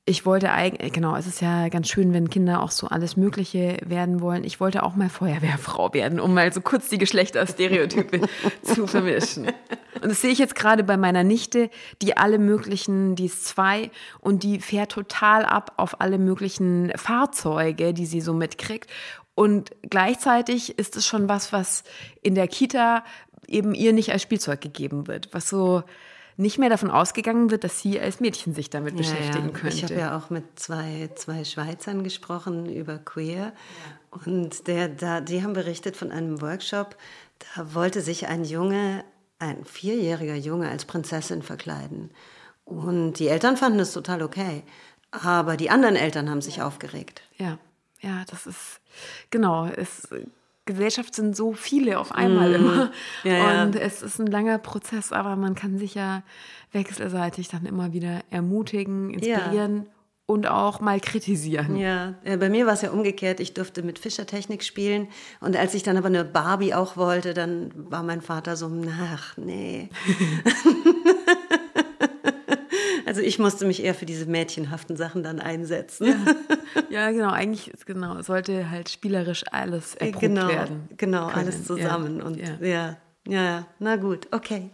[0.05, 3.77] ich wollte eigentlich, genau, es ist ja ganz schön, wenn Kinder auch so alles Mögliche
[3.85, 4.43] werden wollen.
[4.43, 8.21] Ich wollte auch mal Feuerwehrfrau werden, um mal so kurz die Geschlechterstereotype
[8.63, 9.45] zu vermischen.
[10.01, 11.69] Und das sehe ich jetzt gerade bei meiner Nichte,
[12.01, 17.93] die alle möglichen, die ist zwei und die fährt total ab auf alle möglichen Fahrzeuge,
[17.93, 18.89] die sie so mitkriegt.
[19.35, 21.83] Und gleichzeitig ist es schon was, was
[22.23, 23.03] in der Kita
[23.47, 25.83] eben ihr nicht als Spielzeug gegeben wird, was so,
[26.41, 29.53] nicht mehr davon ausgegangen wird, dass sie als Mädchen sich damit ja, beschäftigen ja.
[29.53, 29.75] könnte.
[29.75, 33.53] Ich habe ja auch mit zwei, zwei Schweizern gesprochen über Queer
[34.09, 36.97] und der, da, die haben berichtet von einem Workshop,
[37.55, 39.03] da wollte sich ein Junge,
[39.39, 42.11] ein vierjähriger Junge als Prinzessin verkleiden.
[42.65, 44.63] Und die Eltern fanden es total okay.
[45.11, 47.21] Aber die anderen Eltern haben sich aufgeregt.
[47.37, 47.57] Ja,
[47.99, 48.79] ja, das ist,
[49.29, 50.07] genau, es
[50.65, 52.55] Gesellschaft sind so viele auf einmal mm.
[52.55, 52.91] immer.
[53.23, 53.81] Ja, und ja.
[53.81, 56.23] es ist ein langer Prozess, aber man kann sich ja
[56.71, 59.77] wechselseitig dann immer wieder ermutigen, inspirieren.
[59.77, 59.91] Ja.
[60.27, 61.75] Und auch mal kritisieren.
[61.75, 63.41] Ja, bei mir war es ja umgekehrt.
[63.41, 65.09] Ich durfte mit Fischertechnik spielen.
[65.41, 68.71] Und als ich dann aber eine Barbie auch wollte, dann war mein Vater so,
[69.13, 69.89] ach, nee.
[73.11, 76.07] Also ich musste mich eher für diese mädchenhaften Sachen dann einsetzen.
[76.07, 76.15] Ja,
[76.89, 77.31] ja genau.
[77.31, 80.87] Eigentlich genau, sollte halt spielerisch alles äh, erprobt genau, werden.
[80.95, 81.39] Genau, können.
[81.39, 82.19] alles zusammen.
[82.19, 82.23] Ja.
[82.23, 82.57] Und ja.
[82.61, 82.97] ja,
[83.27, 84.69] ja, na gut, okay.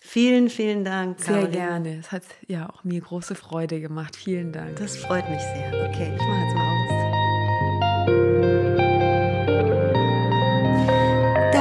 [0.00, 1.20] Vielen, vielen Dank.
[1.20, 1.56] Sehr Caroline.
[1.56, 1.98] gerne.
[2.00, 4.16] Es hat ja auch mir große Freude gemacht.
[4.16, 4.74] Vielen Dank.
[4.80, 5.88] Das freut mich sehr.
[5.88, 6.65] Okay, ich mache jetzt mal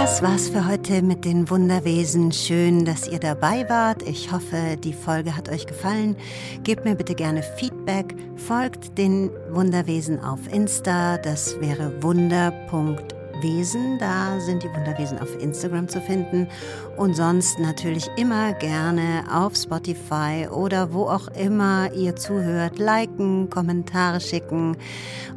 [0.06, 2.32] Das war's für heute mit den Wunderwesen.
[2.32, 4.04] Schön, dass ihr dabei wart.
[4.04, 6.16] Ich hoffe, die Folge hat euch gefallen.
[6.64, 8.16] Gebt mir bitte gerne Feedback.
[8.36, 11.18] Folgt den Wunderwesen auf Insta.
[11.18, 13.98] Das wäre wunder.de Wesen.
[14.00, 16.48] Da sind die Wunderwesen auf Instagram zu finden.
[16.98, 24.20] Und sonst natürlich immer gerne auf Spotify oder wo auch immer ihr zuhört, liken, Kommentare
[24.20, 24.78] schicken.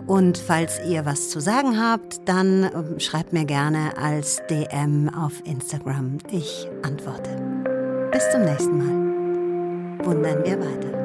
[0.07, 5.33] Und falls ihr was zu sagen habt, dann ähm, schreibt mir gerne als DM auf
[5.45, 6.19] Instagram.
[6.31, 7.31] Ich antworte.
[8.11, 10.07] Bis zum nächsten Mal.
[10.07, 10.98] Wundern wir weiter.